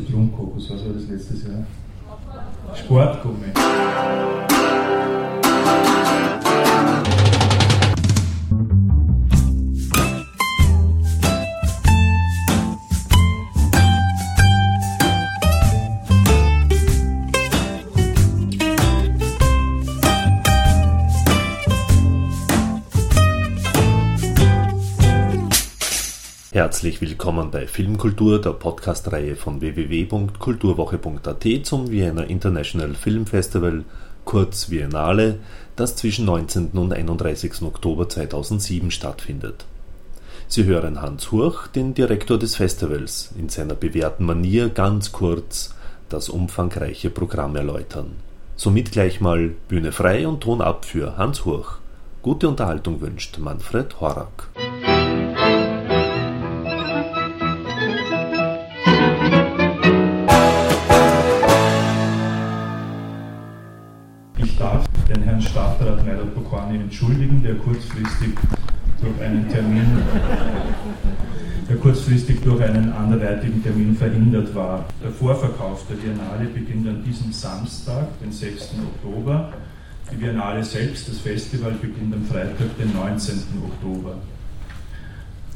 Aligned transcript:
Zitronenkokos. 0.00 0.70
Was 0.70 0.84
war 0.84 0.92
das 0.94 1.08
letztes 1.08 1.42
Jahr? 1.44 1.66
Sportgummi. 2.74 3.52
Herzlich 26.70 27.00
willkommen 27.00 27.50
bei 27.50 27.66
Filmkultur, 27.66 28.40
der 28.40 28.52
Podcast-Reihe 28.52 29.34
von 29.34 29.60
www.kulturwoche.at 29.60 31.44
zum 31.64 31.90
Vienna 31.90 32.22
International 32.22 32.94
Film 32.94 33.26
Festival, 33.26 33.84
kurz 34.24 34.70
Viennale, 34.70 35.40
das 35.74 35.96
zwischen 35.96 36.26
19. 36.26 36.68
und 36.74 36.92
31. 36.92 37.62
Oktober 37.62 38.08
2007 38.08 38.92
stattfindet. 38.92 39.64
Sie 40.46 40.64
hören 40.64 41.02
Hans 41.02 41.32
Hurch, 41.32 41.66
den 41.66 41.92
Direktor 41.92 42.38
des 42.38 42.54
Festivals, 42.54 43.32
in 43.36 43.48
seiner 43.48 43.74
bewährten 43.74 44.24
Manier 44.24 44.68
ganz 44.68 45.10
kurz 45.10 45.74
das 46.08 46.28
umfangreiche 46.28 47.10
Programm 47.10 47.56
erläutern. 47.56 48.12
Somit 48.54 48.92
gleich 48.92 49.20
mal 49.20 49.54
Bühne 49.66 49.90
frei 49.90 50.28
und 50.28 50.42
Ton 50.42 50.60
ab 50.60 50.84
für 50.84 51.16
Hans 51.16 51.44
Hurch. 51.44 51.80
Gute 52.22 52.48
Unterhaltung 52.48 53.00
wünscht 53.00 53.38
Manfred 53.38 54.00
Horak. 54.00 54.50
Stadtrat 65.50 66.06
Meidel 66.06 66.26
Pokwani 66.26 66.78
entschuldigen, 66.78 67.42
der 67.42 67.56
kurzfristig 67.56 68.34
durch 69.00 69.20
einen 69.20 69.48
Termin, 69.48 69.86
der 71.68 71.76
kurzfristig 71.76 72.40
durch 72.42 72.62
einen 72.62 72.92
anderweitigen 72.92 73.62
Termin 73.62 73.96
verhindert 73.96 74.54
war. 74.54 74.84
Der 75.02 75.10
Vorverkauf 75.10 75.84
der 75.88 75.96
Biennale 75.96 76.46
beginnt 76.54 76.86
an 76.88 77.02
diesem 77.04 77.32
Samstag, 77.32 78.06
den 78.20 78.30
6. 78.30 78.74
Oktober. 78.94 79.52
Die 80.12 80.16
Biennale 80.16 80.62
selbst, 80.62 81.08
das 81.08 81.18
Festival, 81.18 81.72
beginnt 81.72 82.14
am 82.14 82.24
Freitag, 82.24 82.78
den 82.78 82.92
19. 82.92 83.38
Oktober. 83.64 84.14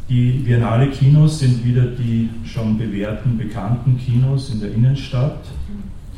Die 0.09 0.43
Biennale 0.45 0.91
Kinos 0.91 1.39
sind 1.39 1.65
wieder 1.65 1.87
die 1.87 2.29
schon 2.45 2.77
bewährten, 2.77 3.39
bekannten 3.39 3.97
Kinos 3.99 4.51
in 4.51 4.61
der 4.61 4.73
Innenstadt. 4.73 5.45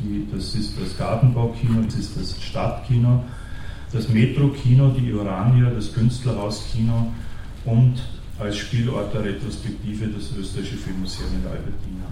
Die, 0.01 0.27
das 0.31 0.55
ist 0.55 0.75
das 0.81 0.97
Gartenbaukino, 0.97 1.83
das 1.83 1.95
ist 1.95 2.17
das 2.17 2.43
Stadtkino 2.43 3.25
das 3.93 4.09
Metro-Kino, 4.09 4.91
die 4.91 5.13
Urania, 5.13 5.71
das 5.71 5.93
Künstlerhaus-Kino 5.93 7.13
und 7.65 7.95
als 8.39 8.57
Spielort 8.59 9.15
der 9.15 9.25
Retrospektive 9.25 10.09
das 10.09 10.31
Österreichische 10.39 10.77
Filmmuseum 10.77 11.29
in 11.41 11.49
Albertina. 11.49 12.07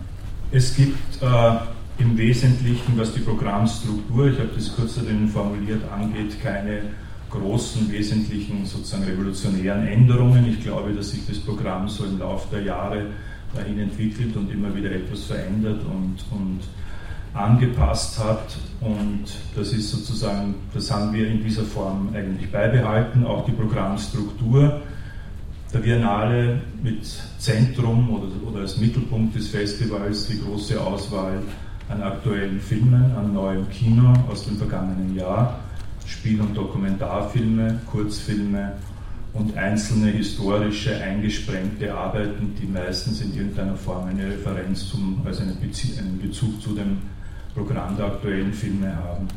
Es 0.50 0.74
gibt 0.74 1.22
äh, 1.22 2.02
im 2.02 2.16
Wesentlichen, 2.16 2.96
was 2.96 3.12
die 3.12 3.20
Programmstruktur, 3.20 4.28
ich 4.28 4.38
habe 4.38 4.50
das 4.54 4.74
kurz 4.74 4.94
darin 4.94 5.28
formuliert, 5.28 5.82
angeht, 5.92 6.40
keine 6.42 6.82
großen, 7.30 7.90
wesentlichen, 7.90 8.64
sozusagen 8.64 9.04
revolutionären 9.04 9.86
Änderungen. 9.86 10.46
Ich 10.48 10.62
glaube, 10.62 10.92
dass 10.92 11.10
sich 11.10 11.26
das 11.26 11.38
Programm 11.38 11.88
so 11.88 12.04
im 12.04 12.18
Laufe 12.18 12.48
der 12.52 12.62
Jahre 12.62 13.06
dahin 13.54 13.80
entwickelt 13.80 14.36
und 14.36 14.50
immer 14.50 14.74
wieder 14.74 14.92
etwas 14.92 15.24
verändert 15.24 15.82
und, 15.84 16.16
und 16.30 16.60
angepasst 17.34 18.22
hat. 18.22 18.56
Und 18.80 19.24
das 19.56 19.72
ist 19.72 19.90
sozusagen, 19.90 20.54
das 20.72 20.90
haben 20.90 21.12
wir 21.12 21.28
in 21.28 21.42
dieser 21.42 21.64
Form 21.64 22.08
eigentlich 22.14 22.50
beibehalten. 22.50 23.26
Auch 23.26 23.44
die 23.44 23.52
Programmstruktur 23.52 24.80
der 25.72 25.78
Biennale 25.80 26.60
mit 26.82 27.04
Zentrum 27.38 28.10
oder, 28.10 28.28
oder 28.48 28.60
als 28.60 28.78
Mittelpunkt 28.78 29.34
des 29.34 29.48
Festivals 29.48 30.28
die 30.28 30.40
große 30.40 30.80
Auswahl 30.80 31.42
an 31.88 32.02
aktuellen 32.02 32.60
Filmen, 32.60 33.12
an 33.16 33.34
neuem 33.34 33.68
Kino 33.68 34.12
aus 34.30 34.44
dem 34.44 34.56
vergangenen 34.56 35.16
Jahr, 35.16 35.58
Spiel- 36.06 36.40
und 36.40 36.56
Dokumentarfilme, 36.56 37.80
Kurzfilme 37.90 38.72
und 39.32 39.56
einzelne 39.56 40.12
historische, 40.12 40.96
eingesprengte 40.96 41.92
Arbeiten, 41.92 42.54
die 42.60 42.66
meistens 42.66 43.20
in 43.20 43.34
irgendeiner 43.34 43.76
Form 43.76 44.06
eine 44.06 44.26
Referenz 44.26 44.88
zum, 44.88 45.20
also 45.24 45.42
einen 45.42 46.20
Bezug 46.22 46.62
zu 46.62 46.74
dem 46.74 46.98
Programm 47.54 47.96
der 47.96 48.06
aktuellen 48.06 48.52
Filme 48.52 48.94
haben. 48.94 49.28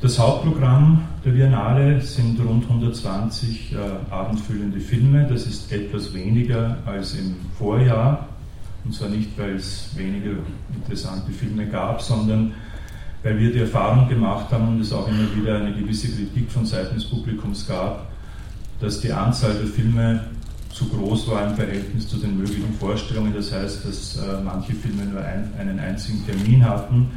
Das 0.00 0.16
Hauptprogramm 0.16 1.02
der 1.24 1.30
Biennale 1.30 2.00
sind 2.00 2.38
rund 2.38 2.62
120 2.64 3.72
äh, 3.72 3.76
abendfüllende 4.12 4.78
Filme. 4.78 5.26
Das 5.28 5.44
ist 5.46 5.72
etwas 5.72 6.14
weniger 6.14 6.78
als 6.86 7.14
im 7.14 7.34
Vorjahr. 7.58 8.28
Und 8.84 8.94
zwar 8.94 9.08
nicht, 9.08 9.36
weil 9.36 9.56
es 9.56 9.90
weniger 9.96 10.36
interessante 10.72 11.32
Filme 11.32 11.66
gab, 11.66 12.00
sondern 12.00 12.52
weil 13.24 13.38
wir 13.40 13.52
die 13.52 13.58
Erfahrung 13.58 14.08
gemacht 14.08 14.52
haben 14.52 14.68
und 14.68 14.80
es 14.80 14.92
auch 14.92 15.08
immer 15.08 15.34
wieder 15.34 15.56
eine 15.56 15.72
gewisse 15.72 16.08
Kritik 16.08 16.48
von 16.52 16.64
Seiten 16.64 16.94
des 16.94 17.04
Publikums 17.06 17.66
gab, 17.66 18.06
dass 18.80 19.00
die 19.00 19.12
Anzahl 19.12 19.54
der 19.54 19.66
Filme 19.66 20.26
zu 20.72 20.88
groß 20.88 21.28
war 21.28 21.48
im 21.48 21.56
Verhältnis 21.56 22.06
zu 22.06 22.18
den 22.18 22.38
möglichen 22.38 22.72
Vorstellungen. 22.74 23.34
Das 23.34 23.52
heißt, 23.52 23.84
dass 23.84 24.16
äh, 24.16 24.40
manche 24.44 24.74
Filme 24.74 25.06
nur 25.06 25.20
ein, 25.20 25.50
einen 25.58 25.80
einzigen 25.80 26.24
Termin 26.24 26.64
hatten 26.64 27.10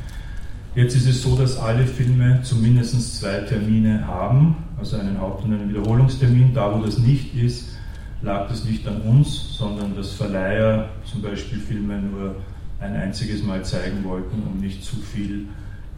Jetzt 0.74 0.96
ist 0.96 1.06
es 1.06 1.22
so, 1.22 1.36
dass 1.36 1.58
alle 1.58 1.86
Filme 1.86 2.40
zumindest 2.44 3.20
zwei 3.20 3.40
Termine 3.40 4.08
haben, 4.08 4.56
also 4.80 4.96
einen 4.96 5.20
Haupt- 5.20 5.44
und 5.44 5.54
einen 5.54 5.68
Wiederholungstermin. 5.68 6.54
Da, 6.54 6.74
wo 6.74 6.82
das 6.82 6.98
nicht 6.98 7.36
ist, 7.36 7.78
lag 8.22 8.48
das 8.48 8.64
nicht 8.64 8.88
an 8.88 9.02
uns, 9.02 9.58
sondern 9.58 9.98
dass 9.98 10.14
Verleiher 10.14 10.88
zum 11.04 11.22
Beispiel 11.22 11.59
Filme 11.59 12.00
nur 12.00 12.36
ein 12.80 12.96
einziges 12.96 13.44
Mal 13.44 13.66
zeigen 13.66 14.02
wollten, 14.06 14.44
um 14.44 14.62
nicht 14.62 14.82
zu 14.82 14.96
viel 14.96 15.50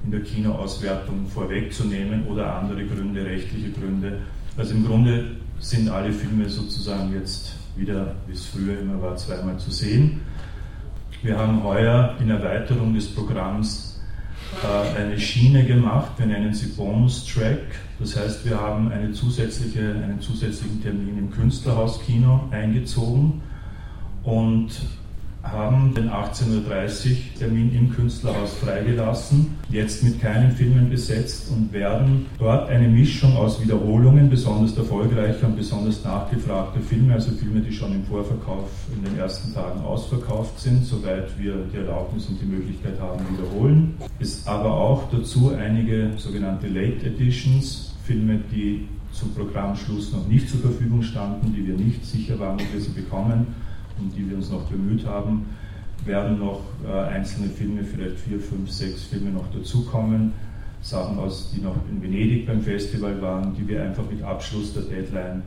in 0.06 0.12
der 0.12 0.22
Kinoauswertung 0.22 1.28
vorwegzunehmen 1.28 2.26
oder 2.26 2.56
andere 2.56 2.84
Gründe, 2.88 3.24
rechtliche 3.24 3.70
Gründe. 3.70 4.22
Also 4.58 4.74
im 4.74 4.88
Grunde 4.88 5.36
sind 5.60 5.88
alle 5.88 6.12
Filme 6.12 6.50
sozusagen 6.50 7.14
jetzt 7.14 7.54
wieder, 7.76 8.16
wie 8.26 8.34
es 8.34 8.48
früher 8.48 8.80
immer 8.80 9.00
war, 9.00 9.16
zweimal 9.18 9.58
zu 9.60 9.70
sehen. 9.70 10.22
Wir 11.22 11.38
haben 11.38 11.64
heuer 11.64 12.16
in 12.20 12.32
Erweiterung 12.32 12.96
des 12.96 13.08
Programms 13.14 13.93
äh, 14.64 15.00
eine 15.00 15.20
Schiene 15.20 15.66
gemacht, 15.66 16.12
wir 16.18 16.26
nennen 16.26 16.54
sie 16.54 16.68
Bonus-Track. 16.68 17.60
Das 18.00 18.18
heißt, 18.18 18.46
wir 18.46 18.60
haben 18.60 18.92
eine 18.92 19.12
zusätzliche, 19.12 19.96
einen 20.04 20.20
zusätzlichen 20.20 20.82
Termin 20.82 21.18
im 21.18 21.32
Künstlerhauskino 21.32 22.50
eingezogen 22.52 23.42
und 24.24 24.70
haben 25.44 25.94
den 25.94 26.10
18.30 26.10 27.10
Uhr 27.10 27.18
Termin 27.38 27.76
im 27.76 27.92
Künstlerhaus 27.92 28.54
freigelassen, 28.54 29.56
jetzt 29.70 30.04
mit 30.04 30.22
keinen 30.22 30.52
Filmen 30.52 30.90
besetzt 30.90 31.52
und 31.52 31.74
werden 31.74 32.26
dort 32.40 32.70
eine 32.70 32.88
Mischung 32.88 33.36
aus 33.36 33.62
Wiederholungen 33.62 34.30
besonders 34.30 34.76
erfolgreicher 34.78 35.48
und 35.48 35.58
besonders 35.58 36.04
nachgefragter 36.04 36.80
Filme, 36.80 37.14
also 37.14 37.32
Filme, 37.32 37.60
die 37.60 37.74
schon 37.74 37.94
im 37.94 38.06
Vorverkauf 38.06 38.70
in 38.96 39.04
den 39.04 39.20
ersten 39.20 39.54
Tagen 39.54 39.82
ausverkauft 39.82 40.60
sind, 40.60 40.86
soweit 40.86 41.38
wir 41.38 41.56
die 41.74 41.78
Erlaubnis 41.78 42.28
und 42.28 42.40
die 42.42 42.46
Möglichkeit 42.46 43.00
haben, 43.00 43.20
wiederholen. 43.32 43.98
Es 44.20 44.48
aber 44.48 44.74
auch 44.74 45.10
dazu 45.12 45.52
einige 45.54 46.12
sogenannte 46.18 46.68
Late 46.68 47.06
Editions, 47.06 47.94
Filme, 48.06 48.40
die 48.52 48.88
zum 49.12 49.34
Programmschluss 49.34 50.12
noch 50.12 50.28
nicht 50.28 50.50
zur 50.50 50.62
Verfügung 50.62 51.04
standen, 51.04 51.54
die 51.54 51.68
wir 51.68 51.76
nicht 51.76 52.04
sicher 52.06 52.40
waren, 52.40 52.56
ob 52.56 52.74
wir 52.74 52.82
sie 52.82 52.92
bekommen 52.92 53.48
um 54.00 54.12
die 54.16 54.30
wir 54.30 54.38
uns 54.38 54.50
noch 54.50 54.64
bemüht 54.64 55.06
haben, 55.06 55.46
werden 56.06 56.40
noch 56.40 56.62
äh, 56.86 56.92
einzelne 56.92 57.50
Filme, 57.50 57.84
vielleicht 57.84 58.20
vier, 58.20 58.40
fünf, 58.40 58.70
sechs 58.70 59.04
Filme 59.04 59.32
noch 59.32 59.52
dazukommen. 59.54 60.34
Sachen, 60.82 61.18
aus, 61.18 61.52
die 61.56 61.62
noch 61.62 61.76
in 61.90 62.04
Venedig 62.04 62.46
beim 62.46 62.62
Festival 62.62 63.22
waren, 63.22 63.56
die 63.56 63.66
wir 63.66 63.82
einfach 63.84 64.04
mit 64.10 64.22
Abschluss 64.22 64.74
der 64.74 64.84
Deadline 64.84 65.42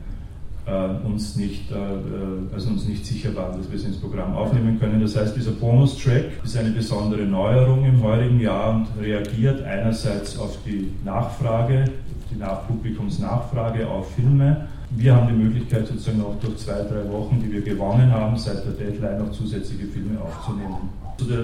äh, 0.65 1.05
uns, 1.05 1.35
nicht, 1.35 1.71
äh, 1.71 1.75
äh 1.75 2.53
also 2.53 2.69
uns 2.69 2.87
nicht 2.87 3.05
sicher 3.05 3.35
waren, 3.35 3.55
dass 3.57 3.69
wir 3.69 3.77
es 3.77 3.85
ins 3.85 3.97
Programm 3.97 4.33
aufnehmen 4.33 4.79
können. 4.79 4.99
Das 4.99 5.15
heißt, 5.15 5.35
dieser 5.35 5.51
Bonus-Track 5.51 6.43
ist 6.43 6.57
eine 6.57 6.71
besondere 6.71 7.21
Neuerung 7.21 7.85
im 7.85 8.01
heurigen 8.01 8.39
Jahr 8.39 8.75
und 8.75 8.87
reagiert 8.99 9.63
einerseits 9.63 10.39
auf 10.39 10.57
die 10.65 10.91
Nachfrage, 11.05 11.83
auf 11.83 12.31
die 12.31 12.39
Nach 12.39 12.67
Publikumsnachfrage 12.67 13.87
auf 13.87 14.11
Filme 14.15 14.67
wir 14.91 15.15
haben 15.15 15.27
die 15.27 15.43
Möglichkeit, 15.43 15.87
sozusagen 15.87 16.21
auch 16.21 16.39
durch 16.39 16.57
zwei, 16.57 16.81
drei 16.83 17.09
Wochen, 17.11 17.41
die 17.43 17.51
wir 17.51 17.61
gewonnen 17.61 18.11
haben, 18.11 18.37
seit 18.37 18.65
der 18.65 18.73
Deadline 18.73 19.19
noch 19.19 19.31
zusätzliche 19.31 19.85
Filme 19.85 20.19
aufzunehmen. 20.21 20.89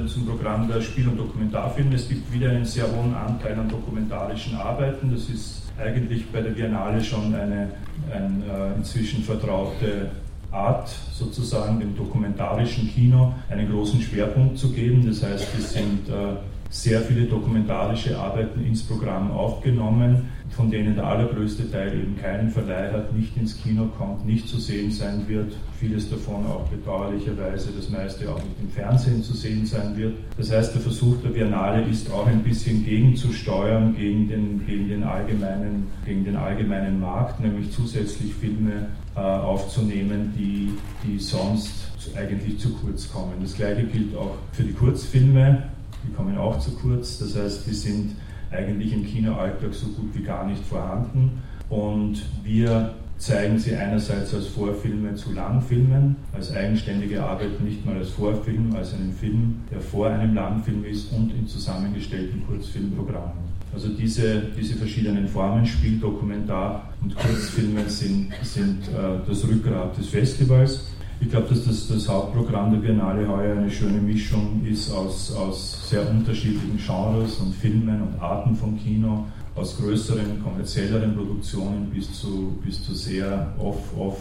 Zum 0.07 0.27
Programm 0.27 0.67
der 0.67 0.81
Spiel- 0.81 1.07
und 1.07 1.17
Dokumentarfilme. 1.17 1.95
Es 1.95 2.07
gibt 2.07 2.31
wieder 2.31 2.51
einen 2.51 2.65
sehr 2.65 2.85
hohen 2.85 3.13
Anteil 3.13 3.59
an 3.59 3.67
dokumentarischen 3.67 4.55
Arbeiten. 4.55 5.11
Das 5.11 5.27
ist 5.29 5.63
eigentlich 5.79 6.25
bei 6.31 6.41
der 6.41 6.51
Biennale 6.51 7.03
schon 7.03 7.33
eine, 7.33 7.69
eine 8.11 8.43
äh, 8.45 8.77
inzwischen 8.77 9.23
vertraute 9.23 10.11
Art 10.51 10.89
sozusagen, 11.11 11.79
dem 11.79 11.97
dokumentarischen 11.97 12.87
Kino, 12.87 13.33
einen 13.49 13.71
großen 13.71 13.99
Schwerpunkt 13.99 14.59
zu 14.59 14.71
geben. 14.71 15.05
Das 15.07 15.23
heißt, 15.23 15.47
es 15.57 15.73
sind 15.73 16.07
äh, 16.07 16.35
sehr 16.69 17.01
viele 17.01 17.25
dokumentarische 17.25 18.17
Arbeiten 18.17 18.63
ins 18.65 18.83
Programm 18.83 19.31
aufgenommen, 19.31 20.29
von 20.55 20.69
denen 20.69 20.95
der 20.95 21.05
allergrößte 21.05 21.69
Teil 21.71 21.93
eben 21.93 22.17
keinen 22.17 22.49
Verleih 22.49 22.91
hat, 22.91 23.13
nicht 23.15 23.35
ins 23.37 23.61
Kino 23.61 23.87
kommt, 23.97 24.25
nicht 24.25 24.47
zu 24.47 24.57
sehen 24.59 24.91
sein 24.91 25.27
wird. 25.27 25.53
Vieles 25.79 26.09
davon 26.09 26.45
auch 26.45 26.67
bedauerlicherweise, 26.69 27.69
das 27.75 27.89
meiste 27.89 28.29
auch 28.29 28.37
nicht 28.37 28.59
im 28.61 28.69
Fernsehen 28.69 29.23
zu 29.23 29.33
sehen 29.33 29.65
sein 29.65 29.95
wird. 29.97 30.15
Das 30.37 30.51
heißt, 30.51 30.75
der 30.75 30.81
Versuch 30.81 31.15
der 31.23 31.29
Biennale 31.29 31.83
ist 31.83 32.11
auch 32.11 32.27
ein 32.27 32.43
bisschen 32.43 32.85
gegenzusteuern 32.85 33.95
gegen 33.95 34.27
den, 34.27 34.65
gegen 34.65 34.89
den, 34.89 35.03
allgemeinen, 35.03 35.87
gegen 36.05 36.23
den 36.23 36.35
allgemeinen 36.35 36.99
Markt, 36.99 37.39
nämlich 37.39 37.71
zusätzlich 37.71 38.33
Filme 38.33 38.87
äh, 39.15 39.19
aufzunehmen, 39.19 40.33
die, 40.37 40.71
die 41.03 41.19
sonst 41.19 41.89
eigentlich 42.15 42.59
zu 42.59 42.73
kurz 42.73 43.11
kommen. 43.11 43.33
Das 43.41 43.55
gleiche 43.55 43.83
gilt 43.83 44.15
auch 44.15 44.37
für 44.51 44.63
die 44.63 44.73
Kurzfilme 44.73 45.63
die 46.05 46.13
kommen 46.13 46.37
auch 46.37 46.59
zu 46.59 46.71
kurz. 46.71 47.17
Das 47.19 47.35
heißt, 47.35 47.65
die 47.67 47.73
sind 47.73 48.15
eigentlich 48.53 48.93
im 48.93 49.05
Kinoalltag 49.05 49.73
so 49.73 49.87
gut 49.87 50.09
wie 50.13 50.23
gar 50.23 50.45
nicht 50.47 50.63
vorhanden. 50.65 51.41
Und 51.69 52.23
wir 52.43 52.93
zeigen 53.17 53.57
sie 53.57 53.75
einerseits 53.75 54.33
als 54.33 54.47
Vorfilme 54.47 55.15
zu 55.15 55.31
Langfilmen, 55.31 56.15
als 56.33 56.53
eigenständige 56.53 57.23
Arbeit, 57.23 57.61
nicht 57.61 57.85
mal 57.85 57.97
als 57.97 58.09
Vorfilm, 58.09 58.75
als 58.75 58.93
einen 58.93 59.13
Film, 59.13 59.61
der 59.71 59.79
vor 59.79 60.07
einem 60.07 60.35
Langfilm 60.35 60.83
ist 60.83 61.11
und 61.13 61.31
in 61.31 61.47
zusammengestellten 61.47 62.45
Kurzfilmprogrammen. 62.45 63.53
Also 63.73 63.89
diese, 63.89 64.43
diese 64.55 64.75
verschiedenen 64.75 65.27
Formen, 65.27 65.65
Spieldokumentar 65.65 66.93
und 67.01 67.15
Kurzfilme, 67.15 67.89
sind, 67.89 68.31
sind 68.43 68.87
äh, 68.89 69.27
das 69.27 69.47
Rückgrat 69.47 69.97
des 69.97 70.09
Festivals. 70.09 70.92
Ich 71.23 71.29
glaube, 71.29 71.47
dass 71.47 71.63
das, 71.63 71.87
das, 71.87 72.09
Hauptprogramm 72.09 72.71
der 72.71 72.79
Biennale 72.79 73.25
heuer 73.25 73.55
eine 73.55 73.71
schöne 73.71 74.01
Mischung 74.01 74.61
ist 74.69 74.91
aus, 74.91 75.33
aus 75.33 75.89
sehr 75.89 76.07
unterschiedlichen 76.09 76.77
Genres 76.77 77.37
und 77.37 77.55
Filmen 77.55 78.01
und 78.01 78.21
Arten 78.21 78.53
von 78.53 78.77
Kino, 78.77 79.25
aus 79.55 79.77
größeren, 79.77 80.43
kommerzielleren 80.43 81.15
Produktionen 81.15 81.89
bis 81.91 82.11
zu, 82.11 82.59
bis 82.65 82.83
zu 82.83 82.93
sehr 82.93 83.53
off-off 83.57 84.17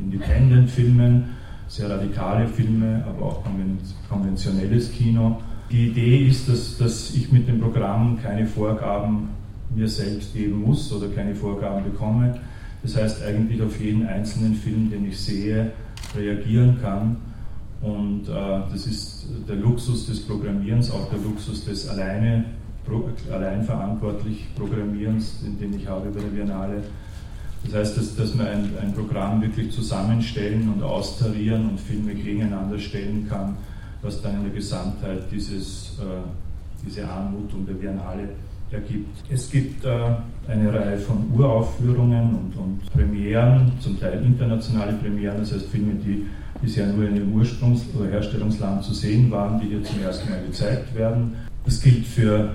independent 0.00 0.68
Filmen, 0.68 1.28
sehr 1.68 1.88
radikale 1.88 2.48
Filme, 2.48 3.04
aber 3.08 3.24
auch 3.24 3.44
konventionelles 4.08 4.90
Kino. 4.90 5.40
Die 5.70 5.90
Idee 5.90 6.26
ist, 6.26 6.48
dass, 6.48 6.76
dass 6.76 7.14
ich 7.14 7.30
mit 7.30 7.46
dem 7.46 7.60
Programm 7.60 8.18
keine 8.20 8.46
Vorgaben 8.46 9.28
mir 9.72 9.88
selbst 9.88 10.34
geben 10.34 10.60
muss 10.60 10.92
oder 10.92 11.06
keine 11.08 11.36
Vorgaben 11.36 11.84
bekomme. 11.84 12.34
Das 12.82 12.96
heißt 12.96 13.22
eigentlich 13.22 13.62
auf 13.62 13.80
jeden 13.80 14.08
einzelnen 14.08 14.54
Film, 14.54 14.90
den 14.90 15.06
ich 15.06 15.20
sehe, 15.20 15.70
reagieren 16.16 16.78
kann. 16.80 17.16
Und 17.80 18.28
äh, 18.28 18.60
das 18.70 18.86
ist 18.86 19.26
der 19.48 19.56
Luxus 19.56 20.06
des 20.06 20.20
Programmierens, 20.20 20.90
auch 20.90 21.10
der 21.10 21.18
Luxus 21.18 21.64
des 21.64 21.88
alleine, 21.88 22.44
allein 23.32 23.64
verantwortlich 23.64 24.46
Programmierens, 24.56 25.40
den 25.42 25.74
ich 25.74 25.86
habe 25.86 26.10
bei 26.10 26.20
der 26.20 26.28
Biennale. 26.28 26.82
Das 27.64 27.74
heißt, 27.74 27.96
dass, 27.96 28.16
dass 28.16 28.34
man 28.34 28.46
ein, 28.46 28.70
ein 28.80 28.92
Programm 28.92 29.40
wirklich 29.40 29.70
zusammenstellen 29.70 30.72
und 30.72 30.82
austarieren 30.82 31.70
und 31.70 31.80
Filme 31.80 32.14
gegeneinander 32.14 32.78
stellen 32.78 33.26
kann, 33.28 33.56
was 34.02 34.20
dann 34.20 34.36
in 34.36 34.42
der 34.44 34.52
Gesamtheit 34.52 35.30
dieses, 35.30 35.98
äh, 36.00 36.84
diese 36.84 37.08
Anmutung 37.08 37.66
der 37.66 37.74
Biennale 37.74 38.30
ergibt. 38.70 39.24
Es 39.30 39.50
gibt 39.50 39.84
äh, 39.84 40.14
eine 40.48 40.72
Reihe 40.72 40.98
von 40.98 41.30
Uraufführungen 41.34 42.30
und, 42.30 42.56
und, 42.56 42.92
Premieren, 42.92 43.72
zum 43.80 43.98
Teil 43.98 44.22
internationale 44.24 44.92
Premieren, 44.94 45.38
das 45.38 45.52
heißt 45.52 45.66
Filme, 45.66 45.94
die 45.94 46.26
bisher 46.60 46.86
nur 46.86 47.08
in 47.08 47.16
ihrem 47.16 47.34
Ursprungs- 47.34 47.82
oder 47.96 48.10
Herstellungsland 48.10 48.84
zu 48.84 48.92
sehen 48.92 49.30
waren, 49.30 49.60
die 49.60 49.68
hier 49.68 49.82
zum 49.82 50.00
ersten 50.02 50.30
Mal 50.30 50.42
gezeigt 50.44 50.94
werden. 50.94 51.34
Das 51.64 51.80
gilt 51.80 52.06
für 52.06 52.50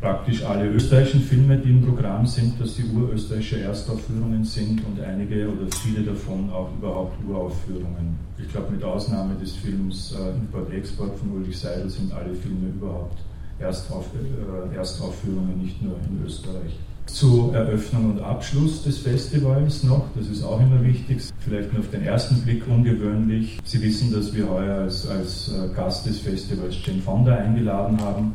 praktisch 0.00 0.42
alle 0.44 0.66
österreichischen 0.68 1.20
Filme, 1.20 1.58
die 1.58 1.70
im 1.70 1.84
Programm 1.84 2.26
sind, 2.26 2.58
dass 2.60 2.76
sie 2.76 2.84
urösterreichische 2.84 3.60
Erstaufführungen 3.60 4.44
sind 4.44 4.82
und 4.86 5.00
einige 5.00 5.48
oder 5.48 5.66
viele 5.82 6.02
davon 6.02 6.50
auch 6.50 6.70
überhaupt 6.78 7.16
Uraufführungen. 7.28 8.18
Ich 8.38 8.50
glaube, 8.50 8.72
mit 8.72 8.82
Ausnahme 8.82 9.34
des 9.34 9.56
Films 9.56 10.16
äh, 10.18 10.30
Import-Export 10.30 11.18
von 11.18 11.32
Ulrich 11.32 11.58
Seidel 11.58 11.90
sind 11.90 12.12
alle 12.12 12.34
Filme 12.34 12.68
überhaupt 12.68 13.18
Erstauf, 13.58 14.06
äh, 14.14 14.74
Erstaufführungen, 14.74 15.60
nicht 15.62 15.82
nur 15.82 15.96
in 16.08 16.24
Österreich. 16.24 16.78
Zur 17.12 17.54
Eröffnung 17.54 18.12
und 18.12 18.22
Abschluss 18.22 18.82
des 18.82 18.98
Festivals 18.98 19.82
noch, 19.82 20.06
das 20.16 20.28
ist 20.28 20.42
auch 20.42 20.60
immer 20.60 20.82
wichtig, 20.82 21.20
vielleicht 21.40 21.72
nur 21.72 21.80
auf 21.80 21.90
den 21.90 22.02
ersten 22.02 22.40
Blick 22.42 22.62
ungewöhnlich. 22.68 23.58
Sie 23.64 23.82
wissen, 23.82 24.12
dass 24.12 24.34
wir 24.34 24.48
heuer 24.48 24.82
als, 24.82 25.06
als 25.06 25.48
äh, 25.48 25.74
Gast 25.74 26.06
des 26.06 26.20
Festivals 26.20 26.76
Jane 26.84 27.02
Fonda 27.02 27.34
eingeladen 27.34 28.00
haben 28.00 28.34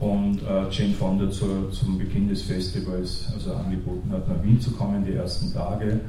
und 0.00 0.40
äh, 0.42 0.68
Jane 0.70 0.94
Fonda 0.94 1.30
zu, 1.30 1.68
zum 1.70 1.98
Beginn 1.98 2.28
des 2.28 2.42
Festivals 2.42 3.28
also 3.34 3.52
angeboten 3.52 4.10
hat, 4.12 4.28
nach 4.28 4.42
Wien 4.42 4.60
zu 4.60 4.72
kommen, 4.72 5.04
die 5.04 5.12
ersten 5.12 5.52
Tage 5.52 6.00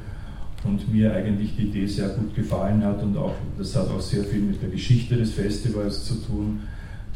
und 0.64 0.92
mir 0.92 1.14
eigentlich 1.14 1.54
die 1.56 1.68
Idee 1.68 1.86
sehr 1.86 2.08
gut 2.08 2.34
gefallen 2.34 2.84
hat 2.84 3.02
und 3.02 3.16
auch 3.16 3.34
das 3.58 3.76
hat 3.76 3.88
auch 3.90 4.00
sehr 4.00 4.24
viel 4.24 4.40
mit 4.40 4.62
der 4.62 4.70
Geschichte 4.70 5.16
des 5.16 5.32
Festivals 5.32 6.04
zu 6.04 6.14
tun 6.14 6.60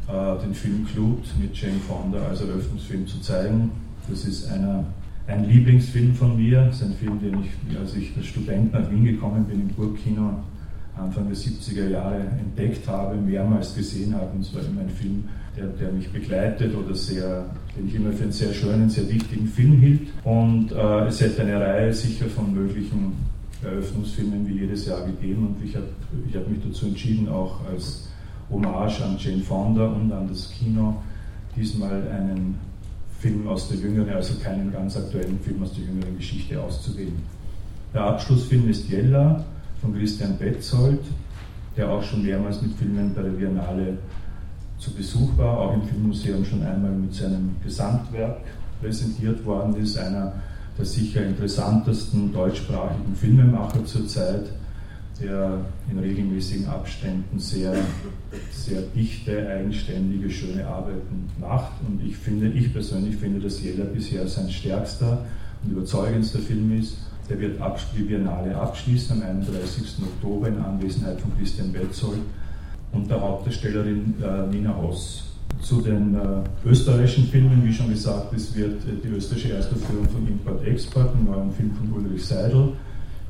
äh, 0.08 0.38
den 0.43 0.55
Film 0.55 0.87
Clute 0.87 1.28
mit 1.40 1.56
Jane 1.56 1.81
Fonda 1.88 2.19
als 2.28 2.40
Eröffnungsfilm 2.40 3.06
zu 3.06 3.20
zeigen. 3.20 3.70
Das 4.08 4.24
ist 4.24 4.50
einer, 4.50 4.84
ein 5.26 5.48
Lieblingsfilm 5.48 6.14
von 6.14 6.36
mir. 6.36 6.66
Das 6.66 6.76
ist 6.76 6.82
ein 6.82 6.94
Film, 6.94 7.20
den 7.20 7.42
ich, 7.42 7.78
als 7.78 7.94
ich 7.94 8.16
als 8.16 8.26
Student 8.26 8.72
nach 8.72 8.90
Wien 8.90 9.04
gekommen 9.04 9.44
bin, 9.44 9.62
im 9.62 9.68
Burgkino 9.68 10.42
Anfang 10.96 11.26
der 11.26 11.36
70er 11.36 11.88
Jahre 11.90 12.20
entdeckt 12.20 12.88
habe, 12.88 13.16
mehrmals 13.16 13.74
gesehen 13.74 14.14
habe. 14.14 14.30
Und 14.34 14.40
es 14.40 14.54
war 14.54 14.62
immer 14.62 14.80
ein 14.80 14.88
Film, 14.88 15.24
der, 15.56 15.66
der, 15.66 15.92
mich 15.92 16.10
begleitet 16.10 16.74
oder 16.74 16.94
sehr, 16.94 17.46
den 17.76 17.88
ich 17.88 17.94
immer 17.94 18.12
für 18.12 18.24
einen 18.24 18.32
sehr 18.32 18.52
schönen, 18.52 18.88
sehr 18.88 19.08
wichtigen 19.08 19.46
Film 19.46 19.78
hielt. 19.78 20.08
Und 20.24 20.72
äh, 20.72 21.06
es 21.06 21.20
hätte 21.20 21.42
eine 21.42 21.60
Reihe 21.60 21.92
sicher 21.92 22.26
von 22.26 22.54
möglichen 22.54 23.12
Eröffnungsfilmen 23.62 24.46
wie 24.48 24.60
jedes 24.60 24.86
Jahr 24.86 25.04
gegeben. 25.04 25.48
Und 25.48 25.64
ich 25.64 25.76
habe 25.76 25.88
ich 26.28 26.34
hab 26.34 26.48
mich 26.48 26.60
dazu 26.66 26.86
entschieden, 26.86 27.28
auch 27.28 27.60
als 27.66 28.08
Hommage 28.50 29.02
an 29.02 29.16
Jane 29.18 29.42
Fonda 29.42 29.86
und 29.88 30.12
an 30.12 30.28
das 30.28 30.50
Kino, 30.50 31.02
diesmal 31.54 32.08
einen 32.08 32.54
Film 33.18 33.48
aus 33.48 33.68
der 33.68 33.78
jüngeren, 33.78 34.14
also 34.14 34.34
keinen 34.38 34.72
ganz 34.72 34.96
aktuellen 34.96 35.38
Film 35.40 35.62
aus 35.62 35.72
der 35.72 35.84
jüngeren 35.84 36.16
Geschichte 36.16 36.60
auszuwählen. 36.60 37.22
Der 37.94 38.02
Abschlussfilm 38.02 38.68
ist 38.68 38.88
Jella 38.88 39.44
von 39.80 39.94
Christian 39.94 40.36
Betzold, 40.38 41.00
der 41.76 41.90
auch 41.90 42.02
schon 42.02 42.22
mehrmals 42.22 42.60
mit 42.60 42.72
Filmen 42.74 43.14
bei 43.14 43.22
der 43.22 43.30
Biennale 43.30 43.98
zu 44.78 44.92
Besuch 44.92 45.36
war, 45.38 45.58
auch 45.58 45.74
im 45.74 45.82
Filmmuseum 45.82 46.44
schon 46.44 46.62
einmal 46.62 46.92
mit 46.92 47.14
seinem 47.14 47.56
Gesamtwerk 47.64 48.38
präsentiert 48.80 49.44
worden 49.44 49.76
ist, 49.76 49.96
einer 49.96 50.35
der 50.76 50.85
sicher 50.85 51.25
interessantesten 51.25 52.32
deutschsprachigen 52.32 53.16
Filmemacher 53.16 53.85
zurzeit 53.87 54.50
der 55.20 55.61
in 55.90 55.99
regelmäßigen 55.99 56.66
Abständen 56.66 57.38
sehr, 57.38 57.75
sehr 58.50 58.82
dichte, 58.94 59.49
eigenständige, 59.49 60.30
schöne 60.30 60.66
Arbeiten 60.66 61.28
macht. 61.40 61.73
Und 61.87 62.04
ich 62.06 62.16
finde, 62.16 62.49
ich 62.49 62.73
persönlich 62.73 63.16
finde, 63.16 63.40
dass 63.40 63.62
Jella 63.62 63.85
bisher 63.85 64.26
sein 64.28 64.50
stärkster 64.50 65.25
und 65.64 65.73
überzeugendster 65.73 66.38
Film 66.38 66.78
ist. 66.78 66.99
Der 67.28 67.40
wird 67.40 67.58
die 67.96 68.02
Biennale 68.02 68.56
abschließen 68.56 69.20
am 69.20 69.28
31. 69.28 69.96
Oktober 70.02 70.49
in 70.49 70.58
Anwesenheit 70.58 71.20
von 71.20 71.37
Christian 71.37 71.73
Betzold 71.73 72.20
und 72.92 73.11
der 73.11 73.20
Hauptdarstellerin 73.20 74.14
äh, 74.23 74.46
Nina 74.46 74.76
Hoss. 74.76 75.25
Zu 75.61 75.80
den 75.80 76.14
äh, 76.14 76.68
österreichischen 76.68 77.25
Filmen, 77.25 77.64
wie 77.64 77.73
schon 77.73 77.88
gesagt, 77.88 78.32
es 78.35 78.54
wird 78.54 78.82
äh, 78.85 78.92
die 79.02 79.08
österreichische 79.08 79.54
Erstaufführung 79.54 80.08
von 80.08 80.28
Import-Export, 80.28 81.14
einem 81.14 81.25
neuen 81.25 81.52
Film 81.52 81.73
von 81.75 81.92
Ulrich 81.92 82.25
Seidel, 82.25 82.75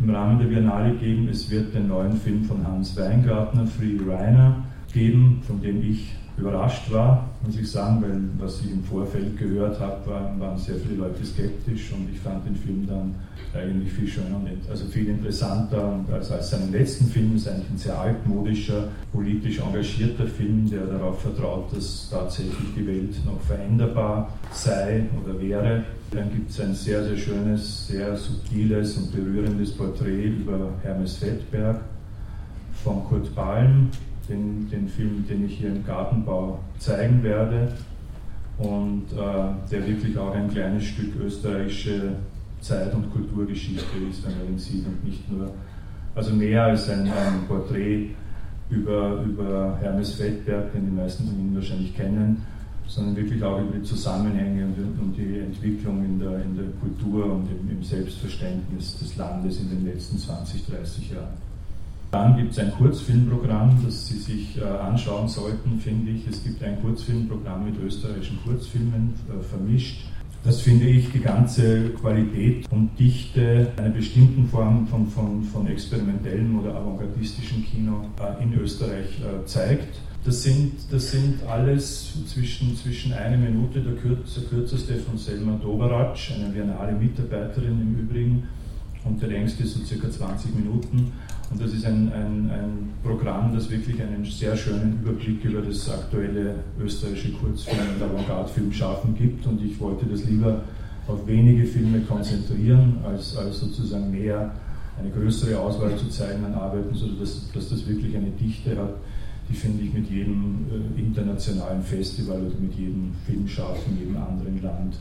im 0.01 0.11
Rahmen 0.11 0.39
der 0.39 0.47
Biennale 0.47 0.95
geben. 0.97 1.29
Es 1.29 1.51
wird 1.51 1.75
den 1.75 1.89
neuen 1.89 2.17
Film 2.17 2.45
von 2.45 2.67
Hans 2.67 2.97
Weingartner, 2.97 3.67
Free 3.67 3.99
Reiner, 4.07 4.65
geben, 4.93 5.43
von 5.47 5.61
dem 5.61 5.83
ich 5.83 6.15
überrascht 6.39 6.93
war, 6.93 7.31
muss 7.45 7.57
ich 7.57 7.71
sagen, 7.71 8.03
weil 8.03 8.47
was 8.47 8.61
ich 8.61 8.71
im 8.71 8.85
Vorfeld 8.85 9.39
gehört 9.39 9.81
habe, 9.81 10.11
waren, 10.11 10.39
waren 10.39 10.59
sehr 10.59 10.77
viele 10.77 10.97
Leute 10.97 11.25
skeptisch 11.25 11.93
und 11.93 12.09
ich 12.13 12.21
fand 12.21 12.47
den 12.47 12.57
Film 12.57 12.87
dann 12.87 13.15
eigentlich 13.55 13.93
viel 13.93 14.07
schöner 14.09 14.37
und 14.37 14.49
also 14.71 14.85
viel 14.87 15.09
interessanter 15.09 15.95
und 15.95 16.13
als, 16.13 16.31
als 16.31 16.51
seinen 16.51 16.73
letzten 16.73 17.07
Film 17.07 17.37
ist 17.37 17.49
eigentlich 17.49 17.71
ein 17.71 17.79
sehr 17.79 17.99
altmodischer, 17.99 18.89
politisch 19.13 19.61
engagierter 19.61 20.27
Film, 20.27 20.69
der 20.69 20.85
darauf 20.87 21.23
vertraut, 21.23 21.75
dass 21.75 22.09
tatsächlich 22.11 22.75
die 22.77 22.87
Welt 22.87 23.15
noch 23.25 23.41
veränderbar 23.41 24.31
sei 24.53 25.07
oder 25.23 25.41
wäre. 25.41 25.85
Dann 26.11 26.31
gibt 26.31 26.51
es 26.51 26.61
ein 26.61 26.75
sehr, 26.75 27.05
sehr 27.05 27.17
schönes, 27.17 27.89
sehr 27.89 28.17
subtiles 28.17 28.97
und 28.97 29.13
berührendes 29.13 29.73
Porträt 29.73 30.27
über 30.27 30.71
Hermes 30.83 31.17
Fettberg 31.17 31.81
von 32.85 33.05
Kurt 33.05 33.35
Balm, 33.35 33.91
den, 34.29 34.69
den 34.71 34.89
Film, 34.89 35.25
den 35.29 35.47
ich 35.47 35.59
hier 35.59 35.69
im 35.69 35.85
Gartenbau 35.85 36.59
zeigen 36.79 37.23
werde 37.23 37.73
und 38.59 39.05
äh, 39.13 39.71
der 39.71 39.87
wirklich 39.87 40.17
auch 40.19 40.35
ein 40.35 40.49
kleines 40.49 40.85
Stück 40.85 41.15
österreichische 41.21 42.13
Zeit- 42.61 42.95
und 42.95 43.13
Kulturgeschichte 43.13 43.85
ist, 44.11 44.27
wenn 44.27 44.39
man 44.39 44.49
ihn 44.49 44.59
sieht 44.59 44.87
und 44.87 45.05
nicht 45.05 45.31
nur 45.31 45.51
Also 46.17 46.33
mehr 46.33 46.65
als 46.65 46.89
ein, 46.89 47.03
ein 47.03 47.47
Porträt 47.47 48.09
über, 48.71 49.23
über 49.23 49.77
Hermes 49.81 50.15
Feldberg, 50.15 50.73
den 50.73 50.87
die 50.87 50.97
meisten 50.97 51.27
von 51.27 51.39
Ihnen 51.39 51.55
wahrscheinlich 51.55 51.95
kennen, 51.95 52.43
sondern 52.87 53.17
wirklich 53.17 53.43
auch 53.43 53.61
über 53.61 53.77
die 53.77 53.83
Zusammenhänge 53.83 54.65
und, 54.65 54.99
und 54.99 55.17
die 55.17 55.41
Entwicklung 55.41 56.05
in 56.05 56.19
der, 56.19 56.43
in 56.43 56.57
der 56.57 56.67
Kultur 56.81 57.27
und 57.27 57.49
im, 57.51 57.71
im, 57.71 57.83
Selbstverständnis 57.83 58.99
des 58.99 59.17
Landes 59.17 59.61
in 59.61 59.69
den 59.69 59.85
letzten 59.85 60.19
20, 60.19 60.67
30 60.67 61.11
Jahren. 61.11 61.46
Dann 62.11 62.37
gibt 62.37 62.53
es 62.53 62.59
ein 62.59 62.73
Kurzfilmprogramm, 62.73 63.83
das 63.85 64.07
Sie 64.07 64.19
sich 64.19 64.59
äh, 64.59 64.65
anschauen 64.65 65.29
sollten, 65.29 65.79
finde 65.81 66.13
ich. 66.13 66.27
Es 66.29 66.43
gibt 66.43 66.63
ein 66.63 66.81
Kurzfilmprogramm 66.81 67.65
mit 67.65 67.81
österreichischen 67.83 68.39
Kurzfilmen 68.45 69.15
äh, 69.29 69.43
vermischt. 69.43 70.05
Das 70.45 70.61
finde 70.61 70.87
ich 70.87 71.11
die 71.11 71.21
ganze 71.21 71.91
Qualität 71.91 72.71
und 72.71 72.91
Dichte 72.99 73.73
einer 73.77 73.89
bestimmten 73.89 74.47
Form 74.49 74.87
von, 74.87 75.09
von, 75.09 75.43
von 75.43 75.67
experimentellem 75.67 76.61
oder 76.61 76.77
avantgardistischem 76.77 77.65
Kino 77.65 78.05
äh, 78.21 78.43
in 78.43 78.55
Österreich 78.55 79.21
zeigt. 79.45 79.99
Das 80.25 80.43
sind, 80.43 80.73
das 80.91 81.13
sind 81.13 81.45
alles 81.49 82.13
zwischen, 82.27 82.77
zwischen 82.77 83.13
einer 83.13 83.37
Minute, 83.37 83.81
der, 83.81 83.95
kürz, 83.95 84.35
der 84.35 84.45
kürzeste 84.45 84.97
von 84.97 85.17
Selma 85.17 85.57
Doberac, 85.63 86.17
eine 86.35 86.53
Biennale 86.53 86.93
Mitarbeiterin 86.93 87.81
im 87.81 87.97
Übrigen, 88.01 88.43
und 89.05 89.23
der 89.23 89.29
längste 89.29 89.65
so 89.67 89.85
circa 89.85 90.11
20 90.11 90.55
Minuten. 90.55 91.13
Und 91.51 91.61
das 91.61 91.73
ist 91.73 91.87
ein, 91.87 92.13
ein, 92.13 92.51
ein, 92.51 92.89
Programm, 93.05 93.55
das 93.55 93.71
wirklich 93.71 94.03
einen 94.03 94.25
sehr 94.25 94.57
schönen 94.57 94.99
Überblick 95.01 95.45
über 95.45 95.63
das 95.63 95.89
aktuelle 95.89 96.57
österreichische 96.81 97.33
Kurzfilm- 97.35 97.95
und 97.95 98.03
Avantgarde-Filmschaffen 98.03 99.15
gibt. 99.15 99.47
Und 99.47 99.63
ich 99.63 99.79
wollte 99.79 100.07
das 100.07 100.25
lieber 100.25 100.63
auf 101.07 101.25
wenige 101.27 101.65
Filme 101.67 102.01
konzentrieren, 102.01 102.99
als, 103.05 103.37
als 103.37 103.61
sozusagen 103.61 104.11
mehr 104.11 104.51
eine 104.99 105.11
größere 105.11 105.59
Auswahl 105.59 105.97
zu 105.97 106.09
zeigen 106.09 106.45
an 106.45 106.55
Arbeiten, 106.55 106.95
sodass 106.95 107.49
dass 107.53 107.69
das 107.69 107.87
wirklich 107.87 108.17
eine 108.17 108.31
Dichte 108.31 108.77
hat, 108.77 108.95
die 109.49 109.55
finde 109.55 109.85
ich 109.85 109.93
mit 109.93 110.11
jedem 110.11 110.67
äh, 110.71 111.01
internationalen 111.01 111.83
Festival 111.83 112.41
oder 112.41 112.59
mit 112.59 112.75
jedem 112.75 113.13
Filmschaffen, 113.25 113.93
in 113.93 113.99
jedem 113.99 114.17
anderen 114.17 114.63
Land 114.63 114.97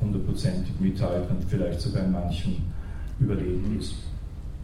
hundertprozentig 0.00 0.72
mithalten 0.78 1.36
und 1.36 1.44
vielleicht 1.48 1.80
sogar 1.80 2.04
in 2.04 2.12
manchen 2.12 2.56
überlegen 3.18 3.76
ist. 3.78 3.94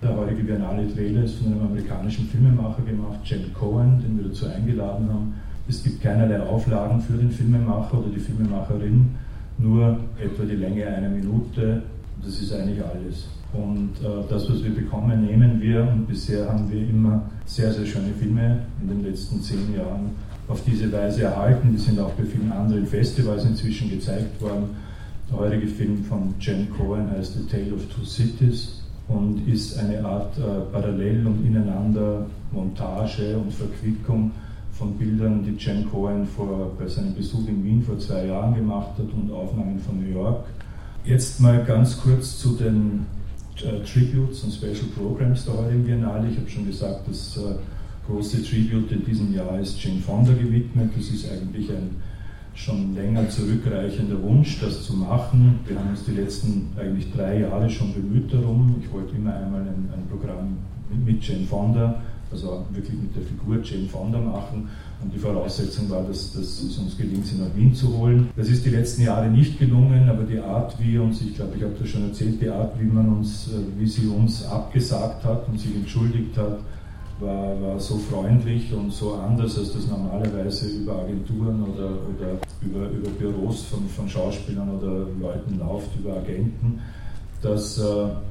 Der 0.01 0.17
heutige 0.17 0.45
Biennale 0.45 0.87
Trailer 0.95 1.25
ist 1.25 1.39
von 1.39 1.49
einem 1.49 1.63
amerikanischen 1.63 2.29
Filmemacher 2.29 2.83
gemacht, 2.83 3.19
Jen 3.25 3.53
Cohen, 3.53 4.01
den 4.01 4.17
wir 4.17 4.29
dazu 4.29 4.47
eingeladen 4.47 5.09
haben. 5.13 5.35
Es 5.69 5.83
gibt 5.83 6.01
keinerlei 6.01 6.41
Auflagen 6.41 7.01
für 7.01 7.15
den 7.15 7.33
Filmemacher 7.33 7.99
oder 7.99 8.09
die 8.15 8.21
Filmemacherin, 8.21 9.11
nur 9.59 9.99
etwa 10.23 10.45
die 10.45 10.55
Länge 10.55 10.87
einer 10.87 11.09
Minute. 11.09 11.83
Das 12.25 12.41
ist 12.41 12.53
eigentlich 12.53 12.81
alles. 12.85 13.27
Und 13.53 13.91
äh, 14.01 14.23
das, 14.31 14.49
was 14.49 14.63
wir 14.63 14.73
bekommen, 14.73 15.27
nehmen 15.27 15.61
wir. 15.61 15.83
Und 15.83 16.07
bisher 16.07 16.49
haben 16.49 16.71
wir 16.71 16.89
immer 16.89 17.23
sehr, 17.45 17.73
sehr 17.73 17.87
schöne 17.87 18.13
Filme 18.21 18.61
in 18.81 18.89
den 18.89 19.03
letzten 19.03 19.43
zehn 19.43 19.75
Jahren 19.77 20.11
auf 20.47 20.63
diese 20.65 20.93
Weise 20.93 21.25
erhalten. 21.25 21.73
Die 21.73 21.79
sind 21.79 21.99
auch 21.99 22.13
bei 22.13 22.25
vielen 22.25 22.53
anderen 22.53 22.87
Festivals 22.87 23.45
inzwischen 23.45 23.91
gezeigt 23.91 24.41
worden. 24.41 24.77
Der 25.29 25.39
heutige 25.39 25.67
Film 25.67 26.05
von 26.05 26.35
Jen 26.39 26.69
Cohen 26.71 27.11
heißt 27.11 27.35
The 27.35 27.47
Tale 27.47 27.75
of 27.75 27.85
Two 27.87 28.05
Cities 28.05 28.78
und 29.09 29.49
ist 29.49 29.79
eine 29.79 30.05
Art 30.05 30.39
äh, 30.39 30.61
Parallel- 30.73 31.27
und 31.27 31.45
Ineinander 31.47 32.27
Montage 32.53 33.37
und 33.37 33.53
Verquickung 33.53 34.31
von 34.73 34.93
Bildern, 34.97 35.43
die 35.43 35.57
Jen 35.63 35.91
Cohen 35.91 36.27
vor, 36.27 36.73
bei 36.79 36.87
seinem 36.87 37.15
Besuch 37.15 37.49
in 37.49 37.65
Wien 37.65 37.83
vor 37.83 37.99
zwei 37.99 38.27
Jahren 38.27 38.55
gemacht 38.55 38.93
hat 38.99 39.13
und 39.13 39.31
Aufnahmen 39.33 39.81
von 39.81 39.99
New 39.99 40.15
York. 40.15 40.45
Jetzt 41.05 41.41
mal 41.41 41.65
ganz 41.65 42.01
kurz 42.01 42.39
zu 42.39 42.55
den 42.55 43.07
äh, 43.57 43.83
Tributes 43.85 44.45
und 44.45 44.53
Special 44.53 44.89
Programs 44.97 45.45
der 45.47 45.55
heutigen 45.55 45.85
Biennale. 45.85 46.29
Ich 46.31 46.37
habe 46.37 46.49
schon 46.49 46.67
gesagt, 46.67 47.09
das 47.09 47.37
äh, 47.39 47.55
große 48.07 48.43
Tribute 48.45 48.93
in 48.93 49.05
diesem 49.05 49.35
Jahr 49.35 49.59
ist 49.59 49.83
Jane 49.83 50.01
Fonda 50.01 50.33
gewidmet. 50.33 50.91
Das 50.97 51.09
ist 51.09 51.31
eigentlich 51.31 51.71
ein 51.71 51.97
schon 52.59 52.95
länger 52.95 53.29
zurückreichender 53.29 54.21
Wunsch, 54.23 54.59
das 54.61 54.83
zu 54.83 54.95
machen. 54.95 55.61
Wir 55.67 55.79
haben 55.79 55.91
uns 55.91 56.05
die 56.05 56.13
letzten 56.13 56.71
eigentlich 56.77 57.13
drei 57.13 57.41
Jahre 57.41 57.71
schon 57.71 57.95
bemüht 57.95 58.33
darum. 58.33 58.75
Ich 58.83 58.93
wollte 58.93 59.17
immer 59.17 59.35
einmal 59.35 59.61
ein, 59.61 59.89
ein 59.95 60.09
Programm 60.11 60.57
mit 61.05 61.23
Jane 61.23 61.47
Fonda, 61.47 62.03
also 62.33 62.67
wirklich 62.71 62.99
mit 63.01 63.15
der 63.15 63.23
Figur 63.23 63.63
Jane 63.63 63.89
Fonda 63.89 64.19
machen. 64.19 64.69
Und 65.01 65.15
die 65.15 65.19
Voraussetzung 65.19 65.89
war, 65.89 66.03
dass, 66.03 66.33
dass 66.33 66.61
es 66.61 66.77
uns 66.79 66.99
gelingt, 66.99 67.25
sie 67.27 67.39
nach 67.39 67.55
Wien 67.55 67.73
zu 67.73 67.97
holen. 67.97 68.29
Das 68.37 68.49
ist 68.49 68.65
die 68.67 68.71
letzten 68.71 69.03
Jahre 69.03 69.29
nicht 69.29 69.61
gelungen, 69.61 70.09
aber 70.09 70.25
die 70.25 70.41
Art, 70.41 70.75
wie 70.81 70.99
uns, 70.99 71.21
ich 71.23 71.37
glaube, 71.37 71.53
ich 71.57 71.63
habe 71.63 71.75
das 71.79 71.89
schon 71.89 72.09
erzählt, 72.09 72.43
die 72.43 72.49
Art, 72.49 72.73
wie 72.81 72.87
man 72.87 73.09
uns, 73.09 73.49
äh, 73.49 73.81
wie 73.81 73.87
sie 73.87 74.09
uns 74.09 74.45
abgesagt 74.45 75.25
hat 75.25 75.49
und 75.49 75.61
sich 75.61 75.77
entschuldigt 75.77 76.37
hat, 76.37 76.59
war, 77.21 77.61
war 77.61 77.81
so 77.81 77.97
freundlich 77.97 78.73
und 78.73 78.93
so 78.93 79.15
anders, 79.15 79.59
als 79.59 79.73
das 79.73 79.87
normalerweise 79.87 80.69
über 80.69 81.03
Agenturen 81.03 81.63
oder, 81.63 81.91
oder 81.91 82.39
über, 82.63 82.89
über 82.91 83.11
Büros 83.11 83.65
von, 83.65 83.89
von 83.89 84.09
Schauspielern 84.09 84.69
oder 84.69 85.07
Leuten 85.21 85.59
läuft, 85.59 85.89
über 85.99 86.17
Agenten, 86.17 86.81
dass, 87.43 87.79
äh, 87.79 87.83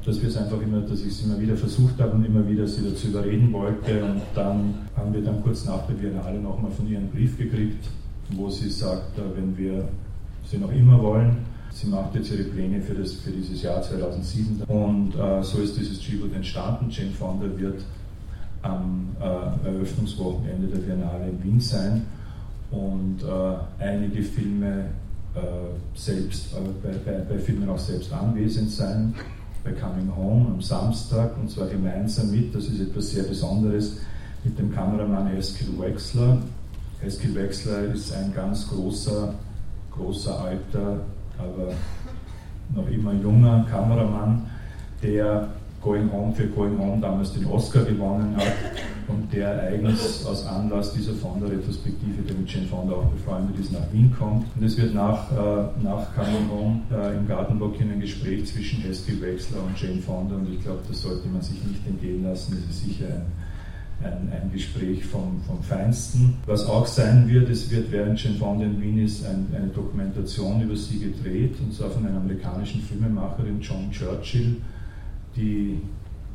dass 0.06 0.22
wir 0.22 0.30
es 0.30 0.38
einfach 0.38 0.62
immer, 0.62 0.82
dass 0.82 1.00
ich 1.02 1.08
es 1.08 1.24
immer 1.24 1.40
wieder 1.40 1.56
versucht 1.56 2.00
habe 2.00 2.12
und 2.12 2.26
immer 2.26 2.48
wieder 2.48 2.68
sie 2.68 2.84
dazu 2.84 3.08
überreden 3.08 3.52
wollte. 3.54 4.04
Und 4.04 4.22
dann 4.36 4.76
haben 4.96 5.14
wir 5.14 5.22
dann 5.22 5.42
kurz 5.44 5.66
nach 5.66 5.86
der 5.88 5.94
Biennale 5.94 6.40
nochmal 6.40 6.72
von 6.72 6.88
ihr 6.90 6.98
einen 6.98 7.10
Brief 7.10 7.38
gekriegt, 7.38 7.86
wo 8.32 8.50
sie 8.50 8.70
sagt, 8.70 9.18
äh, 9.18 9.22
wenn 9.36 9.58
wir 9.58 9.88
sie 10.46 10.58
noch 10.58 10.72
immer 10.72 11.02
wollen, 11.02 11.38
sie 11.72 11.88
macht 11.88 12.16
jetzt 12.16 12.32
ihre 12.32 12.44
Pläne 12.44 12.82
für, 12.82 12.96
das, 12.96 13.14
für 13.14 13.32
dieses 13.32 13.62
Jahr 13.62 13.82
2007. 13.82 14.64
Und 14.68 15.16
äh, 15.16 15.42
so 15.42 15.60
ist 15.60 15.78
dieses 15.78 16.02
Tribute 16.02 16.36
entstanden. 16.36 16.90
Jane 16.90 17.12
Fonda 17.12 17.46
wird 17.58 17.82
am 18.62 19.08
äh, 19.22 19.68
Eröffnungswochenende 19.68 20.68
der 20.68 20.80
Biennale 20.80 21.30
in 21.30 21.44
Wien 21.44 21.60
sein 21.62 22.06
und 22.72 23.20
äh, 23.24 23.84
einige 23.84 24.24
Filme 24.24 24.86
äh, 25.36 25.40
selbst, 25.98 26.54
äh, 26.54 26.58
bei, 26.84 26.94
bei, 27.06 27.20
bei, 27.20 27.40
Filmen 27.40 27.70
auch 27.70 27.80
selbst 27.80 28.12
anwesend 28.12 28.72
sein. 28.72 29.14
Bei 29.64 29.72
Coming 29.72 30.16
Home 30.16 30.48
am 30.48 30.62
Samstag 30.62 31.38
und 31.38 31.50
zwar 31.50 31.68
gemeinsam 31.68 32.32
mit, 32.32 32.54
das 32.56 32.66
ist 32.66 32.80
etwas 32.80 33.10
sehr 33.12 33.24
Besonderes, 33.24 33.98
mit 34.44 34.58
dem 34.58 34.74
Kameramann 34.74 35.36
Eskil 35.36 35.78
Wexler. 35.78 36.38
Eskil 37.04 37.36
Wexler 37.36 37.94
ist 37.94 38.14
ein 38.14 38.34
ganz 38.34 38.68
großer, 38.70 39.34
großer, 39.92 40.40
alter, 40.40 41.02
aber 41.38 41.74
noch 42.76 42.88
immer 42.90 43.14
junger 43.14 43.66
Kameramann, 43.70 44.46
der 45.04 45.50
Going 45.82 46.12
Home 46.12 46.34
für 46.34 46.48
Going 46.48 46.78
Home 46.80 47.02
damals 47.02 47.34
den 47.34 47.46
Oscar 47.46 47.84
gewonnen 47.84 48.36
hat 48.36 48.54
und 49.08 49.32
der 49.32 49.62
eigens 49.62 50.26
aus 50.26 50.46
Anlass 50.46 50.94
dieser 50.94 51.14
Fonda-Retrospektive, 51.14 52.22
der 52.28 52.36
mit 52.36 52.52
Jane 52.52 52.68
Fonda 52.68 52.94
auch 52.96 53.06
befreundet 53.06 53.58
ist, 53.60 53.72
nach 53.72 53.92
Wien 53.92 54.14
kommt. 54.18 54.46
Und 54.56 54.64
es 54.64 54.78
wird 54.78 54.94
nach, 54.94 55.32
äh, 55.32 55.84
nach 55.84 56.14
Coming 56.16 56.50
Home 56.52 56.82
äh, 56.92 57.18
im 57.18 57.28
Gartenblock 57.28 57.78
hin 57.78 57.92
ein 57.92 58.02
Gespräch 58.02 58.46
zwischen 58.48 58.90
Eskil 58.90 59.22
Wexler 59.22 59.64
und 59.64 59.80
Jane 59.82 60.02
Fonda 60.02 60.36
und 60.36 60.52
ich 60.52 60.62
glaube, 60.62 60.80
das 60.88 61.02
sollte 61.02 61.28
man 61.30 61.42
sich 61.42 61.64
nicht 61.64 61.86
entgehen 61.88 62.24
lassen. 62.24 62.58
Das 62.68 62.76
ist 62.76 62.84
sicher 62.84 63.06
ein, 64.04 64.12
ein, 64.12 64.32
ein, 64.32 64.52
Gespräch 64.52 65.06
vom, 65.06 65.42
vom 65.48 65.64
Feinsten. 65.64 66.36
Was 66.46 66.66
auch 66.66 66.86
sein 66.86 67.30
wird, 67.30 67.50
es 67.50 67.72
wird 67.72 67.92
während 67.92 68.22
Jane 68.22 68.36
Fonda 68.36 68.66
in 68.66 68.82
Wien 68.82 69.06
ist 69.06 69.26
ein, 69.26 69.48
eine 69.56 69.68
Dokumentation 69.68 70.62
über 70.62 70.76
sie 70.76 71.00
gedreht, 71.00 71.56
und 71.62 71.74
zwar 71.74 71.92
von 71.92 72.06
einer 72.06 72.18
amerikanischen 72.18 72.82
Filmemacherin 72.82 73.62
John 73.62 73.90
Churchill, 73.92 74.58
die, 75.38 75.80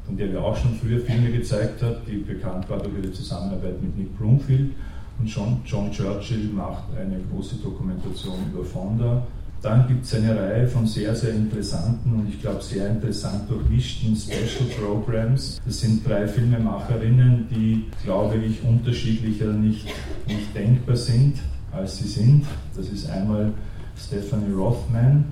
von 0.07 0.17
der 0.17 0.33
wir 0.33 0.43
auch 0.43 0.57
schon 0.57 0.75
früher 0.77 1.01
Filme 1.01 1.31
gezeigt 1.31 1.83
hat, 1.83 2.07
die 2.07 2.19
bekannt 2.19 2.69
war 2.71 2.79
durch 2.79 2.95
ihre 3.03 3.13
Zusammenarbeit 3.13 3.83
mit 3.83 3.97
Nick 3.99 4.17
Broomfield. 4.19 4.71
Und 5.19 5.27
John, 5.27 5.61
John 5.65 5.91
Churchill 5.93 6.49
macht 6.55 6.85
eine 6.99 7.19
große 7.31 7.57
Dokumentation 7.57 8.37
über 8.53 8.65
Fonda. 8.65 9.23
Dann 9.63 9.87
gibt 9.87 10.05
es 10.05 10.15
eine 10.15 10.37
Reihe 10.37 10.67
von 10.67 10.87
sehr, 10.87 11.15
sehr 11.15 11.35
interessanten 11.35 12.13
und 12.13 12.29
ich 12.29 12.41
glaube 12.41 12.61
sehr 12.61 12.91
interessant 12.91 13.49
durchmischten 13.49 14.17
Special 14.17 14.69
Programs. 14.77 15.61
Das 15.65 15.81
sind 15.81 16.05
drei 16.05 16.27
Filmemacherinnen, 16.27 17.47
die, 17.49 17.85
glaube 18.03 18.39
ich, 18.39 18.61
unterschiedlicher 18.65 19.53
nicht, 19.53 19.87
nicht 20.27 20.53
denkbar 20.53 20.97
sind, 20.97 21.37
als 21.71 21.99
sie 21.99 22.09
sind. 22.09 22.45
Das 22.75 22.89
ist 22.89 23.09
einmal 23.09 23.53
Stephanie 23.97 24.53
Rothman, 24.53 25.27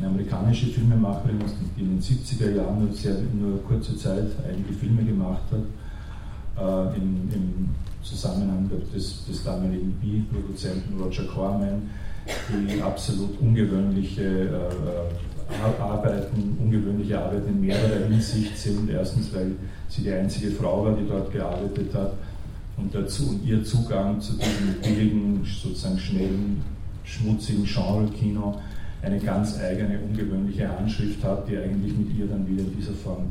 eine 0.00 0.08
amerikanische 0.08 0.66
Filmemacherin, 0.66 1.38
die 1.76 1.82
in 1.82 1.88
den 1.96 2.00
70er 2.00 2.56
Jahren 2.56 2.84
nur, 2.84 2.92
sehr, 2.92 3.16
nur 3.38 3.62
kurze 3.64 3.96
Zeit 3.96 4.26
einige 4.48 4.72
Filme 4.72 5.04
gemacht 5.04 5.42
hat, 5.52 6.94
äh, 6.94 6.96
im, 6.96 7.28
im, 7.32 7.68
Zusammenhang 8.02 8.70
des, 8.94 9.26
des 9.26 9.44
damaligen 9.44 9.92
B-Produzenten 10.00 10.98
Roger 10.98 11.24
Corman, 11.24 11.82
die 12.48 12.80
absolut 12.80 13.38
ungewöhnliche 13.38 14.48
äh, 14.48 15.82
Arbeiten, 15.82 16.56
ungewöhnliche 16.58 17.18
Arbeiten 17.18 17.50
in 17.50 17.60
mehrerer 17.60 18.06
Hinsicht 18.08 18.56
sind. 18.56 18.88
Erstens, 18.88 19.34
weil 19.34 19.52
sie 19.90 20.02
die 20.02 20.12
einzige 20.12 20.50
Frau 20.50 20.86
war, 20.86 20.96
die 20.96 21.06
dort 21.06 21.30
gearbeitet 21.30 21.92
hat 21.92 22.14
und, 22.78 22.94
dazu, 22.94 23.28
und 23.28 23.44
ihr 23.44 23.62
Zugang 23.62 24.18
zu 24.18 24.32
diesem 24.32 24.80
billigen, 24.82 25.44
sozusagen 25.44 25.98
schnellen, 25.98 26.62
schmutzigen 27.04 27.64
Genre-Kino 27.64 28.60
eine 29.02 29.18
ganz 29.18 29.58
eigene, 29.58 29.98
ungewöhnliche 30.00 30.68
Handschrift 30.68 31.22
hat, 31.24 31.48
die 31.48 31.56
eigentlich 31.56 31.96
mit 31.96 32.14
ihr 32.18 32.26
dann 32.26 32.46
wieder 32.48 32.62
in 32.62 32.76
dieser 32.76 32.92
Form 32.92 33.26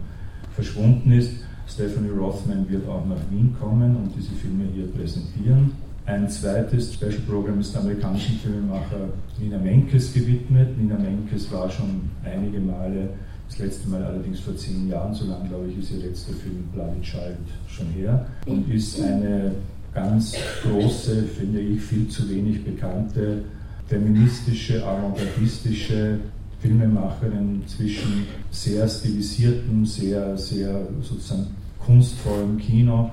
verschwunden 0.55 1.11
ist. 1.11 1.31
Stephanie 1.67 2.09
Rothman 2.09 2.67
wird 2.69 2.87
auch 2.87 3.05
nach 3.05 3.21
Wien 3.29 3.55
kommen 3.59 3.95
und 3.95 4.11
diese 4.17 4.31
Filme 4.31 4.65
hier 4.73 4.87
präsentieren. 4.87 5.71
Ein 6.05 6.27
zweites 6.27 6.95
Special 6.95 7.21
Program 7.27 7.59
ist 7.59 7.75
der 7.75 7.81
amerikanischen 7.81 8.39
Filmemacher 8.39 9.09
Nina 9.39 9.59
Menkes 9.59 10.11
gewidmet. 10.11 10.75
Nina 10.75 10.97
Menkes 10.97 11.51
war 11.51 11.69
schon 11.69 12.09
einige 12.25 12.59
Male, 12.59 13.09
das 13.47 13.59
letzte 13.59 13.89
Mal 13.89 14.03
allerdings 14.03 14.39
vor 14.39 14.55
zehn 14.57 14.89
Jahren, 14.89 15.13
so 15.13 15.25
lang 15.27 15.47
glaube 15.47 15.67
ich 15.69 15.77
ist 15.77 15.91
ihr 15.91 16.07
letzter 16.07 16.33
Film 16.33 16.63
Bloody 16.73 17.01
Child 17.01 17.37
schon 17.67 17.87
her, 17.87 18.25
und 18.47 18.71
ist 18.73 18.99
eine 19.01 19.51
ganz 19.93 20.35
große, 20.63 21.23
finde 21.23 21.59
ich, 21.59 21.81
viel 21.81 22.07
zu 22.07 22.27
wenig 22.27 22.63
bekannte 22.63 23.43
feministische, 23.89 24.85
avantgardistische 24.85 26.19
Filmemacherin 26.61 27.63
zwischen 27.65 28.27
sehr 28.51 28.87
stilisiertem, 28.87 29.85
sehr, 29.85 30.37
sehr 30.37 30.87
sozusagen 31.01 31.47
kunstvollem 31.79 32.57
Kino 32.57 33.09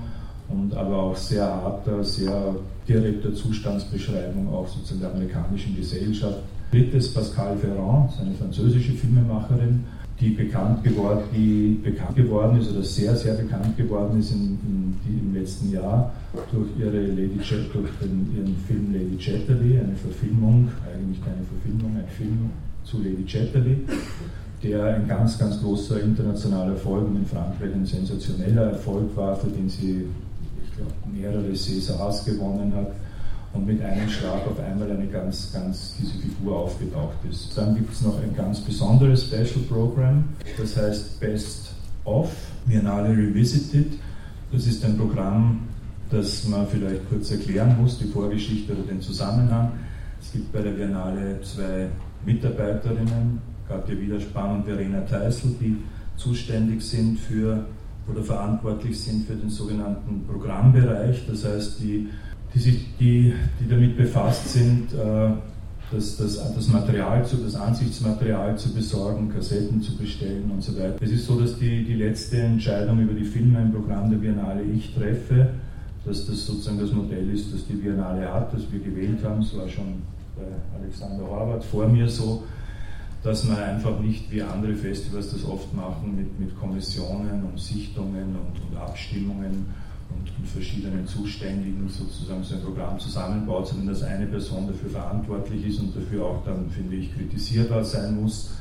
und 0.49 0.73
aber 0.75 0.97
auch 0.97 1.15
sehr 1.15 1.45
harter, 1.45 2.03
sehr 2.03 2.55
direkter 2.87 3.33
Zustandsbeschreibung 3.33 4.53
auch 4.53 4.67
sozusagen 4.67 5.01
der 5.01 5.11
amerikanischen 5.11 5.75
Gesellschaft. 5.75 6.39
Drittes 6.71 7.13
Pascal 7.13 7.57
Ferrand, 7.57 8.11
eine 8.19 8.35
französische 8.35 8.91
Filmemacherin, 8.91 9.85
die 10.19 10.29
bekannt 10.29 10.83
geworden, 10.83 11.23
die 11.35 11.79
bekannt 11.83 12.15
geworden 12.15 12.59
ist 12.59 12.71
oder 12.71 12.83
sehr, 12.83 13.15
sehr 13.15 13.35
bekannt 13.35 13.77
geworden 13.77 14.19
ist 14.19 14.31
in, 14.31 14.57
in, 14.65 15.19
im 15.19 15.33
letzten 15.33 15.71
Jahr 15.71 16.11
durch, 16.51 16.67
ihre 16.79 17.05
Lady 17.05 17.39
Jet, 17.43 17.71
durch 17.73 17.89
den, 18.01 18.35
ihren 18.35 18.55
Film 18.67 18.93
Lady 18.93 19.15
Chatterley, 19.17 19.77
eine 19.77 19.95
Verfilmung, 19.95 20.69
eigentlich 20.91 21.23
keine 21.23 21.43
Verfilmung, 21.45 21.97
ein 21.97 22.07
Film 22.07 22.49
zu 22.83 22.97
Lady 22.97 23.23
Chatterley, 23.25 23.77
der 24.63 24.95
ein 24.95 25.07
ganz, 25.07 25.37
ganz 25.37 25.61
großer 25.61 26.01
internationaler 26.01 26.71
Erfolg 26.71 27.07
und 27.07 27.17
in 27.17 27.25
Frankreich 27.25 27.73
ein 27.75 27.85
sensationeller 27.85 28.71
Erfolg 28.71 29.15
war, 29.15 29.35
für 29.35 29.49
den 29.49 29.69
sie, 29.69 30.05
ich 30.63 30.75
glaube, 30.75 30.93
mehrere 31.13 31.53
Césars 31.53 32.25
gewonnen 32.25 32.73
hat 32.75 32.91
und 33.57 33.65
mit 33.65 33.81
einem 33.81 34.07
Schlag 34.07 34.45
auf 34.47 34.59
einmal 34.59 34.91
eine 34.91 35.07
ganz, 35.07 35.51
ganz 35.51 35.95
diese 35.99 36.13
Figur 36.19 36.57
aufgetaucht 36.57 37.17
ist. 37.29 37.57
Dann 37.57 37.75
gibt 37.75 37.91
es 37.91 38.01
noch 38.01 38.21
ein 38.21 38.35
ganz 38.35 38.61
besonderes 38.61 39.25
Special 39.25 39.63
Program, 39.67 40.23
das 40.57 40.77
heißt 40.77 41.19
Best 41.19 41.73
of 42.05 42.31
Biennale 42.67 43.09
Revisited. 43.09 43.93
Das 44.51 44.67
ist 44.67 44.85
ein 44.85 44.95
Programm, 44.95 45.61
das 46.11 46.47
man 46.47 46.67
vielleicht 46.67 47.09
kurz 47.09 47.31
erklären 47.31 47.75
muss, 47.81 47.97
die 47.97 48.05
Vorgeschichte 48.05 48.73
oder 48.73 48.83
den 48.83 49.01
Zusammenhang. 49.01 49.71
Es 50.21 50.31
gibt 50.31 50.53
bei 50.53 50.61
der 50.61 50.71
Biennale 50.71 51.41
zwei 51.41 51.87
Mitarbeiterinnen, 52.25 53.41
Katja 53.67 53.99
Widerspann 53.99 54.57
und 54.57 54.65
Verena 54.65 55.01
Teisel, 55.01 55.55
die 55.59 55.77
zuständig 56.15 56.81
sind 56.81 57.19
für 57.19 57.65
oder 58.09 58.23
verantwortlich 58.23 58.99
sind 58.99 59.27
für 59.27 59.35
den 59.35 59.49
sogenannten 59.49 60.25
Programmbereich. 60.27 61.25
Das 61.27 61.43
heißt, 61.43 61.79
die 61.79 62.07
die, 62.57 62.63
sich, 62.63 62.85
die, 62.99 63.33
die 63.59 63.69
damit 63.69 63.97
befasst 63.97 64.49
sind, 64.49 64.93
äh, 64.93 65.29
das, 65.91 66.17
das, 66.17 66.53
das 66.53 66.67
Material 66.67 67.25
zu, 67.25 67.37
das 67.37 67.55
Ansichtsmaterial 67.55 68.57
zu 68.57 68.73
besorgen, 68.73 69.31
Kassetten 69.31 69.81
zu 69.81 69.95
bestellen 69.95 70.51
und 70.51 70.61
so 70.61 70.75
weiter. 70.75 70.95
Es 70.99 71.11
ist 71.11 71.25
so, 71.25 71.39
dass 71.39 71.57
die, 71.57 71.85
die 71.85 71.93
letzte 71.93 72.41
Entscheidung 72.41 72.99
über 72.99 73.13
die 73.13 73.23
Filme 73.23 73.61
im 73.61 73.71
Programm 73.71 74.09
der 74.09 74.17
Biennale 74.17 74.63
ich 74.63 74.93
treffe, 74.93 75.49
dass 76.03 76.25
das 76.25 76.45
sozusagen 76.45 76.79
das 76.79 76.91
Modell 76.91 77.29
ist, 77.29 77.53
das 77.53 77.65
die 77.67 77.73
Biennale 77.73 78.33
hat, 78.33 78.53
das 78.53 78.63
wir 78.71 78.79
gewählt 78.79 79.23
haben. 79.23 79.41
Es 79.41 79.55
war 79.55 79.69
schon 79.69 80.01
bei 80.35 80.43
Alexander 80.77 81.25
Horvath 81.25 81.63
vor 81.63 81.87
mir 81.87 82.09
so, 82.09 82.43
dass 83.23 83.45
man 83.45 83.57
einfach 83.57 83.99
nicht 83.99 84.29
wie 84.31 84.41
andere 84.41 84.73
Festivals 84.73 85.31
das 85.31 85.45
oft 85.45 85.73
machen 85.73 86.15
mit, 86.17 86.39
mit 86.39 86.59
Kommissionen 86.59 87.43
und 87.49 87.59
Sichtungen 87.59 88.35
und, 88.35 88.69
und 88.69 88.77
Abstimmungen 88.77 89.65
und 90.09 90.39
mit 90.39 90.49
verschiedenen 90.49 91.07
Zuständigen 91.07 91.89
sozusagen 91.89 92.43
so 92.43 92.55
ein 92.55 92.61
Programm 92.61 92.99
zusammenbaut, 92.99 93.67
sondern 93.67 93.87
dass 93.87 94.03
eine 94.03 94.25
Person 94.25 94.67
dafür 94.67 94.89
verantwortlich 94.89 95.67
ist 95.67 95.79
und 95.79 95.95
dafür 95.95 96.25
auch 96.25 96.43
dann, 96.45 96.69
finde 96.69 96.95
ich, 96.95 97.13
kritisierbar 97.13 97.83
sein 97.83 98.21
muss. 98.21 98.51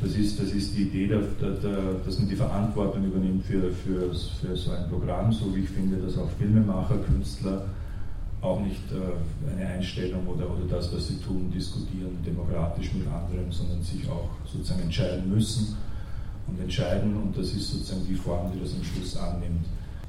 Das 0.00 0.14
ist, 0.16 0.40
das 0.40 0.50
ist 0.50 0.76
die 0.76 0.82
Idee, 0.82 1.06
dass 1.06 2.18
man 2.18 2.28
die 2.28 2.36
Verantwortung 2.36 3.04
übernimmt 3.04 3.44
für, 3.44 3.70
für, 3.70 4.12
für 4.12 4.56
so 4.56 4.72
ein 4.72 4.88
Programm, 4.90 5.32
so 5.32 5.54
wie 5.54 5.60
ich 5.60 5.68
finde, 5.68 5.98
dass 5.98 6.18
auch 6.18 6.28
Filmemacher, 6.38 6.96
Künstler 6.98 7.64
auch 8.44 8.60
nicht 8.60 8.82
äh, 8.92 9.50
eine 9.50 9.66
Einstellung 9.66 10.26
oder, 10.26 10.50
oder 10.50 10.64
das, 10.68 10.94
was 10.94 11.08
sie 11.08 11.16
tun, 11.16 11.50
diskutieren 11.50 12.18
demokratisch 12.24 12.92
mit 12.92 13.06
anderen, 13.06 13.50
sondern 13.50 13.82
sich 13.82 14.06
auch 14.08 14.28
sozusagen 14.44 14.82
entscheiden 14.82 15.30
müssen 15.30 15.76
und 16.46 16.60
entscheiden 16.60 17.16
und 17.16 17.36
das 17.36 17.52
ist 17.54 17.70
sozusagen 17.70 18.06
die 18.06 18.14
Form, 18.14 18.52
die 18.52 18.60
das 18.60 18.74
am 18.74 18.84
Schluss 18.84 19.16
annimmt. 19.16 19.64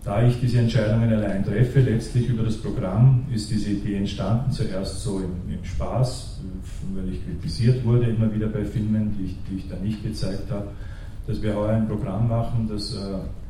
Da 0.06 0.22
ich 0.22 0.40
diese 0.40 0.60
Entscheidungen 0.60 1.12
allein 1.12 1.44
treffe, 1.44 1.80
letztlich 1.80 2.30
über 2.30 2.44
das 2.44 2.58
Programm, 2.58 3.26
ist 3.34 3.50
diese 3.50 3.72
Idee 3.72 3.96
entstanden, 3.96 4.52
zuerst 4.52 5.02
so 5.02 5.18
im, 5.18 5.52
im 5.52 5.66
Spaß, 5.66 6.42
weil 6.94 7.10
ich 7.12 7.26
kritisiert 7.26 7.84
wurde 7.84 8.06
immer 8.06 8.32
wieder 8.32 8.46
bei 8.48 8.64
Filmen, 8.64 9.16
die 9.18 9.26
ich, 9.26 9.38
die 9.50 9.58
ich 9.58 9.68
da 9.68 9.76
nicht 9.78 10.04
gezeigt 10.04 10.52
habe, 10.52 10.68
dass 11.26 11.42
wir 11.42 11.56
heuer 11.56 11.72
ein 11.72 11.88
Programm 11.88 12.30
machen, 12.30 12.70
das 12.72 12.94
äh, 12.94 12.98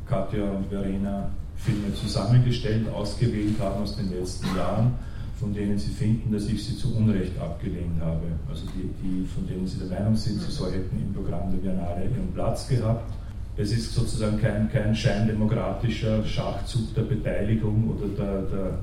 Katja 0.08 0.50
und 0.50 0.66
Verena 0.70 1.28
Filme 1.56 1.92
zusammengestellt, 1.92 2.88
ausgewählt 2.88 3.60
haben 3.60 3.82
aus 3.82 3.94
den 3.94 4.10
letzten 4.10 4.46
Jahren, 4.56 4.94
von 5.38 5.52
denen 5.52 5.76
sie 5.76 5.90
finden, 5.90 6.32
dass 6.32 6.48
ich 6.48 6.64
sie 6.64 6.78
zu 6.78 6.96
Unrecht 6.96 7.38
abgelehnt 7.38 8.00
habe. 8.00 8.28
Also 8.48 8.64
die, 8.74 8.88
die 9.02 9.26
von 9.26 9.46
denen 9.46 9.66
sie 9.66 9.78
der 9.78 9.88
Meinung 9.88 10.16
sind, 10.16 10.40
sie 10.40 10.50
so 10.50 10.66
hätten 10.66 10.96
im 10.96 11.12
Programm 11.12 11.50
der 11.50 11.58
Biennale 11.58 12.04
ihren 12.04 12.32
Platz 12.32 12.66
gehabt 12.66 13.12
es 13.58 13.72
ist 13.72 13.94
sozusagen 13.94 14.40
kein, 14.40 14.70
kein 14.70 14.94
scheindemokratischer 14.94 16.24
Schachzug 16.24 16.94
der 16.94 17.02
Beteiligung 17.02 17.90
oder 17.90 18.08
der, 18.08 18.42
der, 18.42 18.78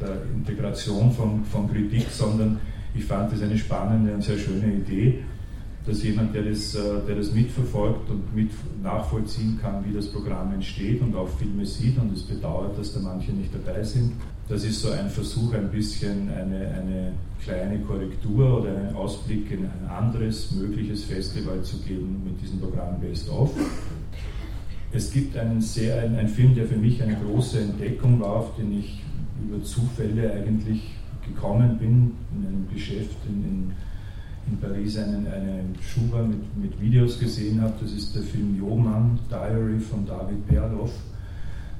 der 0.00 0.22
Integration 0.34 1.12
von, 1.12 1.44
von 1.44 1.70
Kritik, 1.70 2.06
sondern 2.10 2.58
ich 2.94 3.04
fand 3.04 3.32
es 3.32 3.42
eine 3.42 3.56
spannende 3.56 4.14
und 4.14 4.22
sehr 4.22 4.38
schöne 4.38 4.74
Idee, 4.74 5.22
dass 5.86 6.02
jemand, 6.02 6.34
der 6.34 6.42
das, 6.42 6.74
äh, 6.74 6.80
der 7.06 7.16
das 7.16 7.32
mitverfolgt 7.32 8.10
und 8.10 8.34
mit 8.34 8.50
nachvollziehen 8.82 9.58
kann, 9.62 9.84
wie 9.86 9.94
das 9.94 10.08
Programm 10.08 10.52
entsteht 10.52 11.00
und 11.00 11.14
auch 11.14 11.28
Filme 11.28 11.64
sieht 11.64 11.96
und 11.98 12.12
es 12.12 12.22
bedauert, 12.22 12.76
dass 12.76 12.92
da 12.94 13.00
manche 13.00 13.30
nicht 13.32 13.54
dabei 13.54 13.84
sind. 13.84 14.12
Das 14.48 14.64
ist 14.64 14.80
so 14.80 14.90
ein 14.90 15.08
Versuch, 15.08 15.54
ein 15.54 15.70
bisschen 15.70 16.28
eine, 16.30 16.68
eine 16.68 17.12
kleine 17.44 17.78
Korrektur 17.80 18.60
oder 18.60 18.76
einen 18.76 18.96
Ausblick 18.96 19.50
in 19.52 19.64
ein 19.64 19.88
anderes 19.88 20.50
mögliches 20.52 21.04
Festival 21.04 21.62
zu 21.62 21.78
geben 21.78 22.22
mit 22.24 22.40
diesem 22.40 22.60
Programm 22.60 23.00
Best 23.00 23.28
of. 23.30 23.52
Es 24.92 25.10
gibt 25.12 25.36
einen, 25.36 25.60
sehr, 25.60 26.02
einen, 26.02 26.16
einen 26.16 26.28
Film, 26.28 26.54
der 26.54 26.66
für 26.66 26.76
mich 26.76 27.02
eine 27.02 27.16
große 27.16 27.60
Entdeckung 27.60 28.20
war, 28.20 28.36
auf 28.36 28.56
den 28.56 28.78
ich 28.78 29.02
über 29.42 29.62
Zufälle 29.62 30.32
eigentlich 30.32 30.94
gekommen 31.26 31.76
bin, 31.78 32.12
in 32.34 32.46
einem 32.46 32.68
Geschäft 32.72 33.16
in, 33.28 33.44
in, 33.44 33.72
in 34.50 34.58
Paris 34.58 34.96
einen, 34.96 35.26
einen 35.26 35.74
Schuber 35.80 36.22
mit, 36.22 36.56
mit 36.56 36.80
Videos 36.80 37.18
gesehen 37.18 37.60
habe. 37.60 37.74
Das 37.80 37.92
ist 37.92 38.14
der 38.14 38.22
Film 38.22 38.56
Joman 38.58 39.18
Diary 39.28 39.80
von 39.80 40.06
David 40.06 40.46
Perloff. 40.46 40.92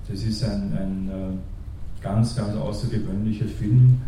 Das 0.09 0.23
ist 0.23 0.45
ein, 0.45 0.73
ein 0.77 1.09
äh, 1.09 2.03
ganz, 2.03 2.37
ganz 2.37 2.55
außergewöhnlicher 2.55 3.47
Film, 3.47 4.01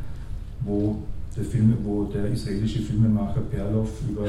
wo 0.61 0.99
der, 1.37 1.45
Film, 1.45 1.77
wo 1.85 2.05
der 2.05 2.27
israelische 2.27 2.81
Filmemacher 2.81 3.41
Perloff 3.43 3.91
über 4.09 4.27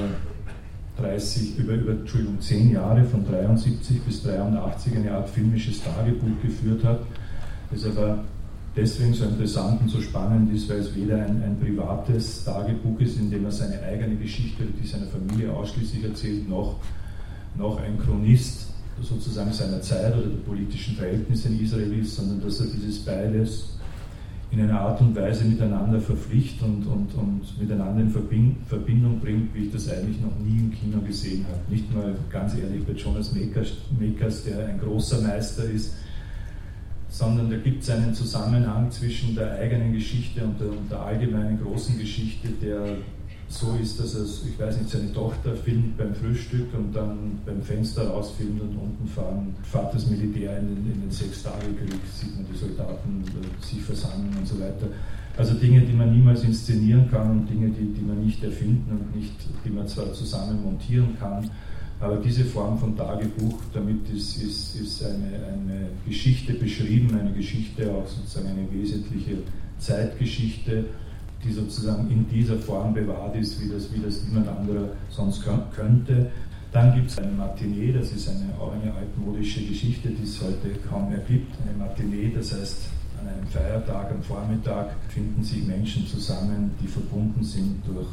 30, 1.00 1.58
über, 1.58 1.74
über 1.74 1.92
Entschuldigung, 1.92 2.40
10 2.40 2.72
Jahre, 2.72 3.04
von 3.04 3.26
73 3.26 4.02
bis 4.02 4.24
83, 4.24 4.96
eine 4.96 5.12
Art 5.12 5.30
filmisches 5.30 5.84
Tagebuch 5.84 6.42
geführt 6.42 6.84
hat, 6.84 7.02
das 7.72 7.86
aber 7.86 8.24
deswegen 8.76 9.14
so 9.14 9.26
interessant 9.26 9.82
und 9.82 9.90
so 9.90 10.02
spannend 10.02 10.54
ist, 10.54 10.70
weil 10.70 10.80
es 10.80 10.96
weder 10.96 11.18
ein, 11.18 11.42
ein 11.44 11.58
privates 11.60 12.44
Tagebuch 12.44 13.00
ist, 13.00 13.18
in 13.18 13.30
dem 13.30 13.46
er 13.46 13.52
seine 13.52 13.82
eigene 13.82 14.16
Geschichte, 14.16 14.64
die 14.82 14.88
seiner 14.88 15.08
Familie 15.08 15.54
ausschließlich 15.54 16.04
erzählt, 16.04 16.50
noch, 16.50 16.76
noch 17.58 17.80
ein 17.82 17.98
Chronist 18.00 18.68
sozusagen 19.02 19.54
seiner 19.54 19.82
Zeit 19.82 20.14
oder 20.14 20.28
der 20.28 20.44
politischen 20.46 20.96
Verhältnisse 20.96 21.48
in 21.48 21.64
Israel 21.64 22.00
ist, 22.00 22.16
sondern 22.16 22.42
dass 22.42 22.60
er 22.60 22.68
dieses 22.68 23.00
beides 23.00 23.79
in 24.52 24.62
einer 24.62 24.80
Art 24.82 25.00
und 25.02 25.16
Weise 25.16 25.46
miteinander 25.46 26.00
verpflichtet 26.00 26.64
und, 26.64 26.86
und, 26.88 27.14
und 27.14 27.42
miteinander 27.60 28.02
in 28.02 28.10
Verbindung 28.68 29.20
bringt, 29.20 29.54
wie 29.54 29.66
ich 29.66 29.72
das 29.72 29.90
eigentlich 29.90 30.20
noch 30.22 30.36
nie 30.40 30.58
im 30.58 30.72
Kino 30.72 31.00
gesehen 31.02 31.46
habe. 31.48 31.60
Nicht 31.70 31.94
mal, 31.94 32.16
ganz 32.32 32.56
ehrlich, 32.56 32.84
bei 32.86 32.94
Jonas 32.94 33.32
Makers, 33.34 34.44
der 34.44 34.68
ein 34.68 34.80
großer 34.80 35.22
Meister 35.22 35.66
ist, 35.66 35.94
sondern 37.10 37.50
da 37.50 37.58
gibt 37.58 37.84
es 37.84 37.90
einen 37.90 38.14
Zusammenhang 38.14 38.90
zwischen 38.92 39.36
der 39.36 39.52
eigenen 39.54 39.94
Geschichte 39.94 40.44
und 40.44 40.60
der, 40.60 40.70
und 40.70 40.90
der 40.90 41.00
allgemeinen 41.00 41.60
großen 41.62 41.98
Geschichte, 42.00 42.50
der 42.62 42.98
so 43.50 43.76
ist, 43.82 44.00
dass 44.00 44.14
er, 44.14 44.22
ich 44.22 44.60
weiß 44.60 44.78
nicht, 44.78 44.92
seine 44.92 45.12
Tochter 45.12 45.56
filmt 45.56 45.98
beim 45.98 46.14
Frühstück 46.14 46.68
und 46.74 46.96
dann 46.96 47.40
beim 47.46 47.62
Fenster 47.64 48.08
rausfilmt 48.08 48.62
und 48.62 48.78
unten 48.78 49.08
fahren, 49.08 49.56
fährt 49.64 49.94
das 49.94 50.08
Militär 50.08 50.60
in 50.60 50.68
in 50.68 51.02
den 51.02 51.12
Sechstagekrieg, 51.12 52.00
die 53.06 53.32
Soldaten 53.32 53.62
sich 53.62 53.82
versammeln 53.82 54.36
und 54.40 54.48
so 54.48 54.60
weiter. 54.60 54.88
Also 55.38 55.54
Dinge, 55.54 55.82
die 55.82 55.94
man 55.94 56.12
niemals 56.12 56.44
inszenieren 56.44 57.10
kann 57.10 57.32
und 57.32 57.50
Dinge, 57.50 57.70
die, 57.70 57.94
die 57.94 58.06
man 58.06 58.26
nicht 58.26 58.44
erfinden 58.44 58.92
und 58.92 59.16
nicht, 59.16 59.34
die 59.64 59.70
man 59.70 59.88
zwar 59.88 60.12
zusammen 60.14 60.62
montieren 60.64 61.18
kann, 61.20 61.50
Aber 62.02 62.18
diese 62.18 62.46
Form 62.46 62.78
von 62.78 62.96
Tagebuch, 62.96 63.60
damit 63.74 64.10
ist, 64.10 64.42
ist, 64.42 64.76
ist 64.80 65.04
eine, 65.04 65.46
eine 65.48 65.88
Geschichte 66.08 66.54
beschrieben, 66.54 67.18
eine 67.20 67.34
Geschichte 67.34 67.92
auch 67.92 68.08
sozusagen 68.08 68.48
eine 68.48 68.72
wesentliche 68.72 69.40
Zeitgeschichte, 69.80 70.86
die 71.44 71.52
sozusagen 71.52 72.10
in 72.10 72.28
dieser 72.30 72.58
Form 72.58 72.94
bewahrt 72.94 73.36
ist, 73.36 73.62
wie 73.62 73.70
das, 73.70 73.94
wie 73.94 74.00
das 74.00 74.24
niemand 74.24 74.48
anderer 74.48 74.90
sonst 75.10 75.44
könnte. 75.76 76.32
Dann 76.72 76.94
gibt 76.94 77.10
es 77.10 77.18
eine 77.18 77.32
Matinee, 77.32 77.92
das 77.92 78.12
ist 78.12 78.30
eine, 78.30 78.54
auch 78.60 78.72
eine 78.74 78.94
altmodische 78.94 79.66
Geschichte, 79.66 80.10
die 80.10 80.24
es 80.24 80.40
heute 80.42 80.70
kaum 80.88 81.10
mehr 81.10 81.20
gibt. 81.20 81.56
Eine 81.64 81.78
Matinee, 81.78 82.32
das 82.36 82.54
heißt, 82.54 82.90
an 83.20 83.28
einem 83.28 83.48
Feiertag, 83.48 84.12
am 84.12 84.22
Vormittag 84.22 84.96
finden 85.08 85.44
sich 85.44 85.66
Menschen 85.66 86.06
zusammen, 86.06 86.72
die 86.82 86.88
verbunden 86.88 87.44
sind 87.44 87.82
durch 87.88 88.08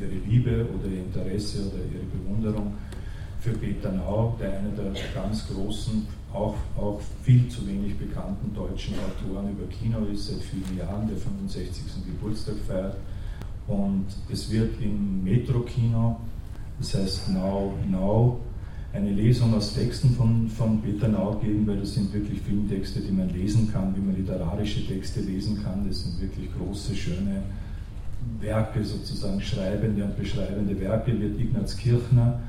ihre 0.00 0.14
Liebe 0.28 0.66
oder 0.78 0.88
ihr 0.88 1.00
Interesse 1.00 1.66
oder 1.66 1.78
ihre 1.92 2.04
Bewunderung 2.04 2.74
für 3.40 3.50
Peter 3.50 3.90
Nau, 3.90 4.36
der 4.40 4.58
einer 4.58 4.70
der 4.70 4.92
ganz 5.12 5.46
großen, 5.48 6.06
auch, 6.32 6.54
auch 6.76 7.00
viel 7.22 7.48
zu 7.48 7.66
wenig 7.66 7.96
bekannten 7.96 8.54
deutschen 8.54 8.94
Autoren 8.94 9.50
über 9.50 9.66
Kino 9.68 10.04
ist, 10.12 10.28
seit 10.28 10.40
vielen 10.42 10.78
Jahren, 10.78 11.08
der 11.08 11.16
65. 11.16 11.84
Geburtstag 12.06 12.56
feiert. 12.66 12.96
Und 13.66 14.06
es 14.30 14.50
wird 14.50 14.80
im 14.80 15.22
Metro-Kino, 15.24 16.20
das 16.78 16.94
heißt 16.94 17.28
Now 17.30 17.74
Now, 17.90 18.40
eine 18.92 19.10
Lesung 19.10 19.54
aus 19.54 19.74
Texten 19.74 20.10
von, 20.10 20.48
von 20.48 20.80
Peter 20.80 21.08
Nau 21.08 21.34
geben, 21.34 21.66
weil 21.66 21.78
das 21.78 21.94
sind 21.94 22.12
wirklich 22.12 22.40
Filmtexte, 22.40 23.00
die 23.00 23.12
man 23.12 23.28
lesen 23.30 23.70
kann, 23.72 23.94
wie 23.94 24.00
man 24.00 24.16
literarische 24.16 24.86
Texte 24.86 25.20
lesen 25.20 25.62
kann. 25.62 25.86
Das 25.86 26.02
sind 26.02 26.20
wirklich 26.20 26.48
große, 26.56 26.94
schöne 26.94 27.42
Werke, 28.40 28.84
sozusagen 28.84 29.40
schreibende 29.40 30.04
und 30.04 30.16
beschreibende 30.16 30.78
Werke, 30.80 31.18
wird 31.20 31.38
Ignaz 31.38 31.76
Kirchner 31.76 32.40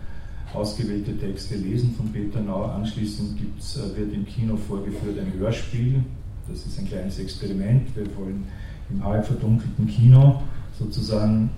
ausgewählte 0.54 1.18
Texte 1.18 1.56
lesen 1.56 1.94
von 1.96 2.12
Peter 2.12 2.42
Nau. 2.42 2.66
Anschließend 2.66 3.38
gibt's, 3.38 3.78
äh, 3.78 3.98
wird 3.98 4.14
im 4.14 4.26
Kino 4.26 4.58
vorgeführt 4.58 5.20
ein 5.20 5.40
Hörspiel. 5.40 6.04
Das 6.48 6.66
ist 6.66 6.80
ein 6.80 6.88
kleines 6.88 7.20
Experiment. 7.20 7.96
Wir 7.96 8.06
wollen 8.18 8.46
im 8.90 9.04
halb 9.04 9.26
verdunkelten 9.26 9.88
Kino 9.88 10.42
sozusagen 10.80 11.52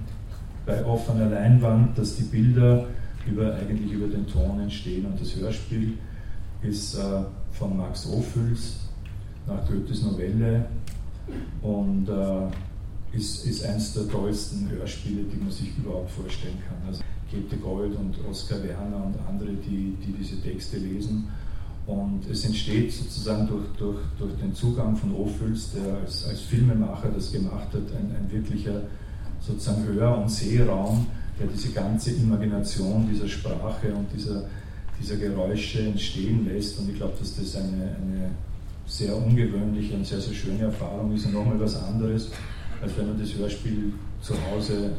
bei 0.65 0.85
offener 0.85 1.29
Leinwand, 1.29 1.97
dass 1.97 2.15
die 2.15 2.23
Bilder 2.23 2.87
über, 3.27 3.55
eigentlich 3.55 3.91
über 3.91 4.07
den 4.07 4.27
Ton 4.27 4.59
entstehen. 4.59 5.05
Und 5.05 5.19
das 5.19 5.35
Hörspiel 5.35 5.97
ist 6.61 6.95
äh, 6.95 7.23
von 7.51 7.77
Max 7.77 8.07
Ophüls 8.07 8.77
nach 9.47 9.65
Goethes 9.67 10.03
Novelle 10.03 10.65
und 11.61 12.07
äh, 12.07 13.17
ist, 13.17 13.45
ist 13.45 13.65
eines 13.65 13.93
der 13.93 14.07
tollsten 14.07 14.69
Hörspiele, 14.69 15.23
die 15.23 15.37
man 15.37 15.51
sich 15.51 15.77
überhaupt 15.77 16.11
vorstellen 16.11 16.57
kann. 16.67 16.77
Also 16.87 17.03
Käthe 17.29 17.57
Gold 17.57 17.95
und 17.95 18.15
Oskar 18.29 18.63
Werner 18.63 19.05
und 19.05 19.15
andere, 19.27 19.53
die, 19.53 19.95
die 20.05 20.13
diese 20.19 20.41
Texte 20.41 20.77
lesen. 20.77 21.27
Und 21.87 22.29
es 22.29 22.45
entsteht 22.45 22.91
sozusagen 22.91 23.47
durch, 23.47 23.65
durch, 23.77 23.99
durch 24.17 24.33
den 24.35 24.53
Zugang 24.53 24.95
von 24.95 25.13
Ophüls, 25.15 25.71
der 25.73 25.95
als, 25.95 26.25
als 26.27 26.41
Filmemacher 26.41 27.09
das 27.09 27.31
gemacht 27.31 27.67
hat, 27.73 27.91
ein, 27.97 28.15
ein 28.15 28.31
wirklicher 28.31 28.83
sozusagen 29.41 29.83
Hör- 29.85 30.19
und 30.19 30.29
Sehraum, 30.29 31.07
der 31.39 31.47
diese 31.47 31.71
ganze 31.71 32.11
Imagination 32.11 33.07
dieser 33.11 33.27
Sprache 33.27 33.93
und 33.93 34.07
dieser, 34.13 34.43
dieser 34.99 35.17
Geräusche 35.17 35.81
entstehen 35.81 36.45
lässt. 36.45 36.79
Und 36.79 36.89
ich 36.89 36.95
glaube, 36.95 37.13
dass 37.19 37.35
das 37.35 37.55
eine, 37.55 37.95
eine 37.95 38.31
sehr 38.85 39.15
ungewöhnliche 39.15 39.95
und 39.95 40.05
sehr, 40.05 40.21
sehr 40.21 40.33
schöne 40.33 40.63
Erfahrung 40.63 41.13
ist 41.13 41.25
und 41.25 41.33
nochmal 41.33 41.59
was 41.59 41.81
anderes, 41.81 42.29
als 42.81 42.97
wenn 42.97 43.07
man 43.07 43.19
das 43.19 43.33
Hörspiel 43.35 43.93
zu 44.21 44.33
Hause 44.49 44.91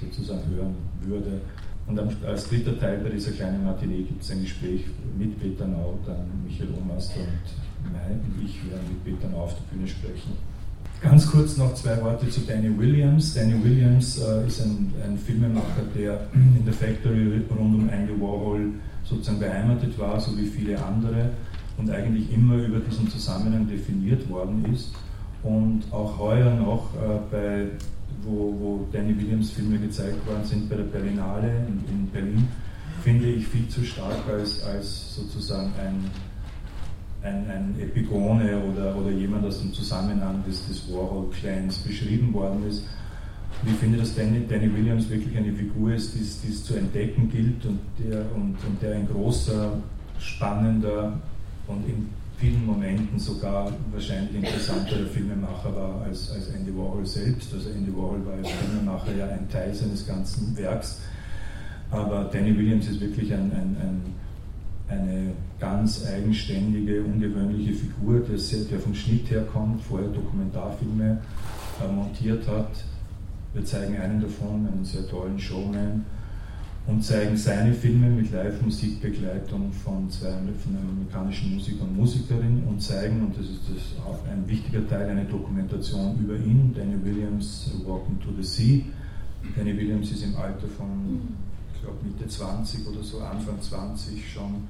sozusagen 0.00 0.42
hören 0.50 0.74
würde. 1.02 1.40
Und 1.86 2.00
als 2.24 2.48
dritter 2.48 2.78
Teil 2.78 2.98
bei 2.98 3.10
dieser 3.10 3.30
kleinen 3.30 3.64
Matinee 3.64 4.02
gibt 4.02 4.22
es 4.22 4.30
ein 4.32 4.42
Gespräch 4.42 4.84
mit 5.16 5.38
Peter 5.40 5.66
Nau, 5.66 5.98
dann 6.04 6.26
Michael 6.44 6.70
Omaster 6.76 7.20
und 7.20 7.66
und 7.86 8.44
ich 8.44 8.68
werden 8.68 8.82
mit 8.88 9.04
Peter 9.04 9.28
Nau 9.30 9.44
auf 9.44 9.54
der 9.54 9.62
Bühne 9.76 9.88
sprechen. 9.88 10.32
Ganz 11.02 11.30
kurz 11.30 11.56
noch 11.56 11.74
zwei 11.74 12.00
Worte 12.02 12.28
zu 12.28 12.40
Danny 12.40 12.76
Williams. 12.78 13.34
Danny 13.34 13.62
Williams 13.62 14.18
äh, 14.18 14.46
ist 14.46 14.62
ein, 14.62 14.92
ein, 15.04 15.18
Filmemacher, 15.18 15.82
der 15.94 16.26
in 16.34 16.64
der 16.64 16.74
Factory 16.74 17.42
rund 17.50 17.60
um 17.60 17.88
Andy 17.90 18.12
Warhol 18.20 18.72
sozusagen 19.04 19.38
beheimatet 19.38 19.98
war, 19.98 20.18
so 20.18 20.36
wie 20.36 20.46
viele 20.46 20.82
andere, 20.82 21.30
und 21.76 21.90
eigentlich 21.90 22.32
immer 22.32 22.56
über 22.56 22.80
diesen 22.80 23.08
Zusammenhang 23.08 23.68
definiert 23.68 24.28
worden 24.30 24.64
ist. 24.72 24.92
Und 25.42 25.84
auch 25.92 26.18
heuer 26.18 26.54
noch 26.54 26.90
äh, 26.94 27.18
bei 27.30 27.66
wo, 28.22 28.54
wo 28.58 28.88
Danny 28.92 29.16
Williams 29.16 29.50
Filme 29.50 29.78
gezeigt 29.78 30.26
worden 30.26 30.44
sind 30.44 30.68
bei 30.68 30.76
der 30.76 30.84
Berlinale 30.84 31.48
in, 31.68 31.84
in 31.88 32.06
Berlin, 32.08 32.48
finde 33.02 33.26
ich 33.26 33.46
viel 33.46 33.68
zu 33.68 33.84
stark 33.84 34.28
als, 34.28 34.62
als 34.64 35.14
sozusagen 35.14 35.72
ein, 35.78 36.10
ein, 37.26 37.50
ein 37.50 37.74
Epigone 37.80 38.58
oder, 38.62 38.96
oder 38.96 39.10
jemand 39.10 39.44
aus 39.44 39.60
dem 39.60 39.72
Zusammenhang 39.72 40.44
des, 40.46 40.66
des 40.68 40.90
Warhol-Clans 40.92 41.78
beschrieben 41.78 42.32
worden 42.32 42.66
ist. 42.68 42.84
Und 43.62 43.70
ich 43.70 43.76
finde, 43.76 43.98
dass 43.98 44.14
Danny, 44.14 44.42
Danny 44.48 44.72
Williams 44.72 45.08
wirklich 45.08 45.36
eine 45.36 45.52
Figur 45.52 45.94
ist, 45.94 46.14
die 46.14 46.20
es 46.20 46.64
zu 46.64 46.74
entdecken 46.74 47.30
gilt 47.30 47.64
und 47.64 47.80
der, 47.98 48.20
und, 48.34 48.56
und 48.66 48.82
der 48.82 48.96
ein 48.96 49.08
großer, 49.08 49.72
spannender 50.18 51.20
und 51.66 51.88
in 51.88 52.08
vielen 52.38 52.66
Momenten 52.66 53.18
sogar 53.18 53.72
wahrscheinlich 53.92 54.34
interessanterer 54.36 55.06
Filmemacher 55.06 55.74
war 55.74 56.02
als, 56.02 56.30
als 56.30 56.48
Andy 56.48 56.76
Warhol 56.76 57.06
selbst. 57.06 57.52
Also 57.54 57.70
Andy 57.70 57.92
Warhol 57.94 58.24
war 58.26 58.34
als 58.34 58.50
Filmemacher 58.50 59.14
ja 59.16 59.26
ein 59.28 59.48
Teil 59.48 59.74
seines 59.74 60.06
ganzen 60.06 60.56
Werks. 60.56 61.00
Aber 61.90 62.28
Danny 62.32 62.56
Williams 62.56 62.88
ist 62.88 63.00
wirklich 63.00 63.32
ein, 63.32 63.52
ein, 63.52 63.76
ein, 63.80 64.02
eine 64.88 65.32
ganz 65.58 66.06
eigenständige, 66.06 67.02
ungewöhnliche 67.02 67.74
Figur, 67.74 68.20
der, 68.20 68.78
vom 68.78 68.94
Schnitt 68.94 69.30
her 69.30 69.44
kommt, 69.52 69.82
vorher 69.82 70.08
Dokumentarfilme 70.08 71.18
äh, 71.82 71.92
montiert 71.92 72.46
hat. 72.46 72.84
Wir 73.54 73.64
zeigen 73.64 73.96
einen 73.96 74.20
davon, 74.20 74.66
einen 74.66 74.84
sehr 74.84 75.08
tollen 75.08 75.38
Showman 75.38 76.04
und 76.86 77.02
zeigen 77.04 77.36
seine 77.36 77.72
Filme 77.72 78.08
mit 78.10 78.30
Live-Musikbegleitung 78.30 79.72
von, 79.72 80.08
zwei, 80.08 80.30
von 80.30 80.76
einer 80.76 80.88
amerikanischen 80.88 81.54
Musiker 81.54 81.82
und 81.82 81.96
Musikerin 81.96 82.62
und 82.68 82.80
zeigen, 82.80 83.22
und 83.22 83.36
das 83.36 83.46
ist 83.46 83.62
das 83.68 84.04
auch 84.06 84.18
ein 84.30 84.48
wichtiger 84.48 84.86
Teil, 84.88 85.08
eine 85.08 85.24
Dokumentation 85.24 86.16
über 86.20 86.36
ihn, 86.36 86.72
Danny 86.76 86.94
Williams, 87.02 87.72
Walking 87.84 88.20
to 88.20 88.28
the 88.40 88.46
Sea. 88.46 88.82
Danny 89.56 89.76
Williams 89.76 90.12
ist 90.12 90.22
im 90.22 90.36
Alter 90.36 90.68
von, 90.68 91.20
ich 91.76 91.82
glaube, 91.82 91.98
Mitte 92.02 92.26
20 92.26 92.86
oder 92.88 93.02
so, 93.02 93.20
Anfang 93.20 93.60
20 93.60 94.32
schon 94.32 94.68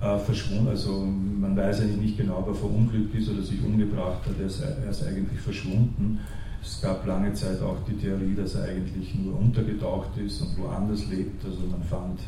äh, 0.00 0.18
verschwunden. 0.18 0.68
Also 0.68 1.00
man 1.00 1.56
weiß 1.56 1.80
eigentlich 1.80 1.96
nicht 1.98 2.18
genau, 2.18 2.38
ob 2.38 2.48
er 2.48 2.54
verunglückt 2.54 3.14
ist 3.14 3.28
oder 3.28 3.42
sich 3.42 3.62
umgebracht 3.62 4.20
hat, 4.26 4.38
er 4.38 4.46
ist, 4.46 4.60
er 4.60 4.90
ist 4.90 5.02
eigentlich 5.02 5.40
verschwunden. 5.40 6.20
Es 6.62 6.80
gab 6.80 7.06
lange 7.06 7.32
Zeit 7.32 7.62
auch 7.62 7.76
die 7.88 7.96
Theorie, 7.96 8.34
dass 8.34 8.56
er 8.56 8.64
eigentlich 8.64 9.14
nur 9.14 9.38
untergetaucht 9.38 10.16
ist 10.18 10.40
und 10.40 10.58
woanders 10.58 11.06
lebt. 11.06 11.44
Also 11.44 11.60
man 11.70 11.82
fand 11.82 12.20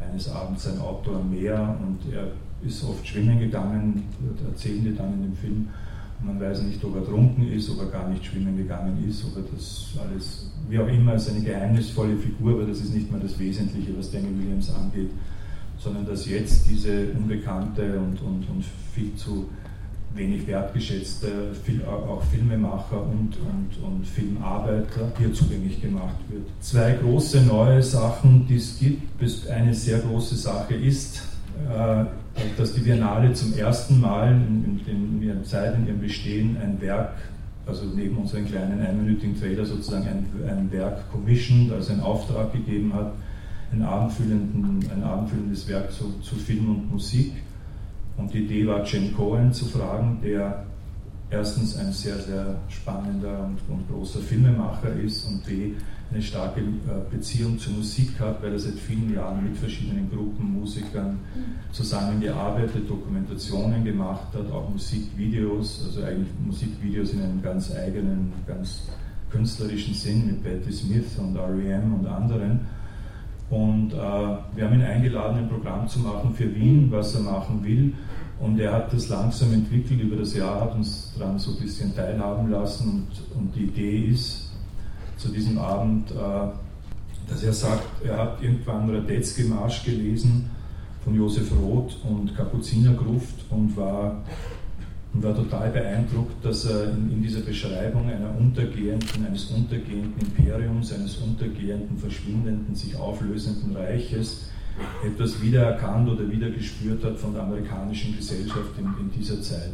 eines 0.00 0.28
Abends 0.28 0.64
sein 0.64 0.78
Auto 0.80 1.14
am 1.14 1.30
Meer 1.30 1.76
und 1.80 2.12
er 2.12 2.32
ist 2.66 2.82
oft 2.84 3.06
schwimmen 3.06 3.38
gegangen, 3.38 4.02
erzählen 4.48 4.84
die 4.84 4.94
dann 4.94 5.14
in 5.14 5.22
dem 5.22 5.36
Film. 5.36 5.68
Man 6.22 6.40
weiß 6.40 6.62
nicht, 6.62 6.82
ob 6.82 6.96
er 6.96 7.04
trunken 7.04 7.46
ist, 7.48 7.70
ob 7.70 7.80
er 7.80 7.86
gar 7.86 8.08
nicht 8.08 8.24
schwimmen 8.24 8.56
gegangen 8.56 9.06
ist, 9.08 9.24
ob 9.24 9.36
er 9.36 9.44
das 9.54 9.90
alles, 10.02 10.50
wie 10.68 10.78
auch 10.78 10.88
immer, 10.88 11.14
ist 11.14 11.30
eine 11.30 11.40
geheimnisvolle 11.40 12.16
Figur, 12.16 12.54
aber 12.54 12.64
das 12.64 12.80
ist 12.80 12.94
nicht 12.94 13.10
mal 13.10 13.20
das 13.20 13.38
Wesentliche, 13.38 13.96
was 13.96 14.10
Danny 14.10 14.28
Williams 14.38 14.72
angeht, 14.74 15.10
sondern 15.78 16.06
dass 16.06 16.26
jetzt 16.26 16.68
diese 16.68 17.08
unbekannte 17.16 17.98
und, 17.98 18.20
und, 18.22 18.48
und 18.48 18.64
viel 18.94 19.14
zu 19.14 19.48
wenig 20.14 20.46
wertgeschätzte 20.46 21.28
auch 21.86 22.22
Filmemacher 22.24 23.02
und, 23.02 23.36
und, 23.36 23.84
und 23.84 24.06
Filmarbeiter 24.06 25.12
hier 25.18 25.32
zugänglich 25.32 25.80
gemacht 25.80 26.16
wird. 26.28 26.46
Zwei 26.60 26.92
große 26.92 27.42
neue 27.42 27.82
Sachen, 27.82 28.46
die 28.48 28.56
es 28.56 28.78
gibt. 28.78 29.02
Eine 29.50 29.74
sehr 29.74 29.98
große 29.98 30.36
Sache 30.36 30.74
ist, 30.74 31.22
äh, 31.70 32.04
dass 32.56 32.72
die 32.72 32.80
Biennale 32.80 33.32
zum 33.34 33.56
ersten 33.56 34.00
Mal 34.00 34.32
in, 34.32 34.80
in, 34.86 35.20
in 35.20 35.22
ihrer 35.22 35.42
Zeit, 35.44 35.74
in 35.76 35.86
ihrem 35.86 36.00
Bestehen 36.00 36.56
ein 36.62 36.80
Werk, 36.80 37.12
also 37.66 37.84
neben 37.94 38.16
unseren 38.16 38.46
kleinen 38.46 38.80
einminütigen 38.80 39.38
Trailer 39.38 39.66
sozusagen 39.66 40.06
ein, 40.06 40.26
ein 40.48 40.70
Werk 40.70 41.10
commissioned, 41.10 41.72
also 41.72 41.92
einen 41.92 42.02
Auftrag 42.02 42.52
gegeben 42.52 42.94
hat, 42.94 43.12
ein, 43.72 43.82
ein 43.82 45.02
abendfüllendes 45.02 45.68
Werk 45.68 45.92
zu, 45.92 46.12
zu 46.20 46.36
Film 46.36 46.70
und 46.70 46.92
Musik. 46.92 47.32
Und 48.16 48.32
die 48.32 48.44
Idee 48.44 48.66
war, 48.66 48.84
Jen 48.84 49.14
Cohen 49.14 49.52
zu 49.52 49.66
fragen, 49.66 50.20
der 50.22 50.64
erstens 51.28 51.76
ein 51.76 51.92
sehr, 51.92 52.16
sehr 52.18 52.56
spannender 52.68 53.44
und, 53.44 53.58
und 53.68 53.88
großer 53.90 54.20
Filmemacher 54.20 54.92
ist 54.92 55.26
und 55.26 55.44
B, 55.44 55.72
eine 56.12 56.22
starke 56.22 56.60
äh, 56.60 56.64
Beziehung 57.10 57.58
zur 57.58 57.74
Musik 57.74 58.18
hat, 58.20 58.42
weil 58.42 58.52
er 58.52 58.58
seit 58.58 58.74
vielen 58.74 59.12
Jahren 59.14 59.42
mit 59.42 59.56
verschiedenen 59.56 60.08
Gruppen, 60.10 60.60
Musikern 60.60 61.18
zusammengearbeitet, 61.72 62.88
Dokumentationen 62.88 63.84
gemacht 63.84 64.28
hat, 64.32 64.50
auch 64.52 64.68
Musikvideos, 64.68 65.82
also 65.86 66.04
eigentlich 66.04 66.28
Musikvideos 66.44 67.12
in 67.12 67.22
einem 67.22 67.42
ganz 67.42 67.74
eigenen, 67.74 68.32
ganz 68.46 68.82
künstlerischen 69.30 69.94
Sinn 69.94 70.26
mit 70.26 70.44
Patti 70.44 70.72
Smith 70.72 71.18
und 71.18 71.36
R.E.M. 71.36 71.94
und 71.94 72.06
anderen 72.06 72.60
Und 73.50 73.92
äh, 73.92 73.96
wir 73.96 74.64
haben 74.64 74.74
ihn 74.74 74.82
eingeladen, 74.82 75.38
ein 75.38 75.48
Programm 75.48 75.86
zu 75.88 76.00
machen 76.00 76.34
für 76.34 76.52
Wien, 76.54 76.88
was 76.90 77.14
er 77.14 77.22
machen 77.22 77.64
will. 77.64 77.92
Und 78.38 78.58
er 78.58 78.72
hat 78.72 78.92
das 78.92 79.08
langsam 79.08 79.52
entwickelt 79.52 80.00
über 80.00 80.16
das 80.16 80.34
Jahr, 80.34 80.60
hat 80.60 80.74
uns 80.74 81.14
daran 81.18 81.38
so 81.38 81.52
ein 81.52 81.58
bisschen 81.58 81.94
teilhaben 81.94 82.50
lassen. 82.50 83.06
Und, 83.08 83.38
und 83.38 83.54
die 83.54 83.64
Idee 83.64 84.06
ist 84.10 84.45
zu 85.16 85.28
diesem 85.28 85.58
Abend, 85.58 86.10
äh, 86.10 86.14
dass 87.28 87.42
er 87.42 87.52
sagt, 87.52 88.04
er 88.04 88.18
hat 88.18 88.42
irgendwann 88.42 88.88
Radetzky-Marsch 88.94 89.84
gelesen 89.84 90.50
von 91.04 91.14
Josef 91.14 91.50
Roth 91.52 91.96
und 92.04 92.36
Kapuzinergruft 92.36 93.44
und 93.50 93.76
war 93.76 94.22
und 95.16 95.22
war 95.22 95.34
total 95.34 95.70
beeindruckt, 95.70 96.44
dass 96.44 96.66
er 96.66 96.90
in, 96.90 97.10
in, 97.10 97.22
dieser 97.22 97.40
Beschreibung 97.40 98.06
einer 98.06 98.36
untergehenden, 98.38 99.26
eines 99.26 99.46
untergehenden 99.46 100.14
Imperiums, 100.20 100.92
eines 100.92 101.16
untergehenden, 101.16 101.96
verschwindenden, 101.96 102.74
sich 102.74 102.94
auflösenden 102.96 103.74
Reiches 103.74 104.50
etwas 105.02 105.40
wiedererkannt 105.40 106.08
oder 106.10 106.30
wiedergespürt 106.30 107.02
hat 107.02 107.16
von 107.16 107.32
der 107.32 107.44
amerikanischen 107.44 108.14
Gesellschaft 108.14 108.72
in, 108.78 108.84
in 109.00 109.10
dieser 109.10 109.40
Zeit. 109.40 109.72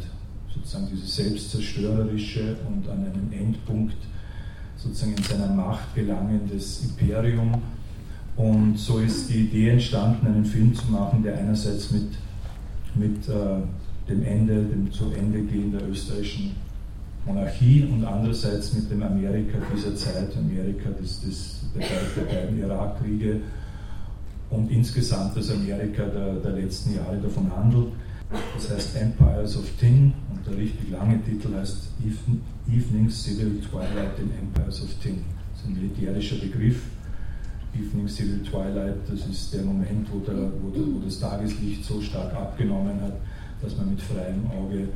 Sozusagen 0.54 0.88
dieses 0.92 1.16
selbstzerstörerische 1.16 2.56
und 2.68 2.88
an 2.88 2.98
einem 2.98 3.32
Endpunkt 3.32 3.96
sozusagen 4.82 5.14
in 5.14 5.22
seiner 5.22 5.48
Macht 5.48 5.94
gelangendes 5.94 6.82
Imperium. 6.84 7.54
Und 8.36 8.78
so 8.78 8.98
ist 8.98 9.28
die 9.28 9.42
Idee 9.42 9.70
entstanden, 9.70 10.26
einen 10.26 10.44
Film 10.44 10.74
zu 10.74 10.90
machen, 10.90 11.22
der 11.22 11.38
einerseits 11.38 11.90
mit, 11.90 12.08
mit 12.94 13.28
äh, 13.28 13.60
dem 14.08 14.24
Ende, 14.24 14.64
dem 14.64 14.90
zu 14.90 15.10
Ende 15.12 15.42
gehen 15.42 15.72
der 15.72 15.88
österreichischen 15.88 16.52
Monarchie 17.26 17.88
und 17.90 18.04
andererseits 18.04 18.72
mit 18.72 18.90
dem 18.90 19.02
Amerika 19.02 19.58
dieser 19.72 19.94
Zeit, 19.94 20.36
Amerika 20.36 20.90
des, 20.90 21.20
des, 21.20 21.60
der, 21.74 22.22
beiden 22.24 22.58
Irakkriege 22.58 23.40
und 24.50 24.70
insgesamt 24.70 25.36
das 25.36 25.50
Amerika 25.50 26.04
der, 26.04 26.34
der 26.34 26.52
letzten 26.52 26.96
Jahre 26.96 27.18
davon 27.18 27.50
handelt. 27.54 27.88
Das 28.54 28.70
heißt 28.70 28.96
Empires 28.96 29.56
of 29.56 29.68
Tin 29.78 30.12
und 30.30 30.46
der 30.46 30.56
richtig 30.56 30.90
lange 30.90 31.22
Titel 31.22 31.54
heißt 31.54 31.90
Evening 32.68 33.10
Civil 33.10 33.60
Twilight 33.60 34.18
in 34.18 34.30
Empires 34.38 34.82
of 34.82 34.94
Tin. 35.02 35.24
Das 35.52 35.62
ist 35.62 35.68
ein 35.68 35.74
militärischer 35.74 36.36
Begriff. 36.36 36.82
Evening 37.74 38.08
Civil 38.08 38.42
Twilight, 38.42 38.96
das 39.10 39.26
ist 39.26 39.54
der 39.54 39.62
Moment, 39.62 40.06
wo, 40.12 40.18
der, 40.20 40.52
wo, 40.62 40.68
der, 40.70 40.82
wo 40.82 41.00
das 41.04 41.18
Tageslicht 41.18 41.84
so 41.84 42.00
stark 42.02 42.34
abgenommen 42.34 43.00
hat, 43.00 43.14
dass 43.62 43.76
man 43.76 43.90
mit 43.90 44.00
freiem 44.02 44.46
Auge 44.50 44.88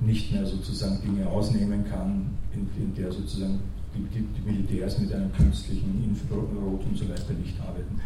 nicht 0.00 0.32
mehr 0.32 0.46
sozusagen 0.46 1.00
Dinge 1.02 1.26
ausnehmen 1.26 1.84
kann, 1.84 2.30
in, 2.54 2.68
in 2.80 2.94
der 2.94 3.10
sozusagen 3.10 3.60
die, 3.94 4.02
die, 4.14 4.26
die, 4.26 4.50
Militärs 4.50 4.98
mit 4.98 5.12
einem 5.12 5.32
künstlichen 5.32 6.04
Infrarot 6.04 6.84
und 6.84 6.96
so 6.96 7.08
weiter 7.08 7.32
nicht 7.34 7.56
arbeiten. 7.60 8.00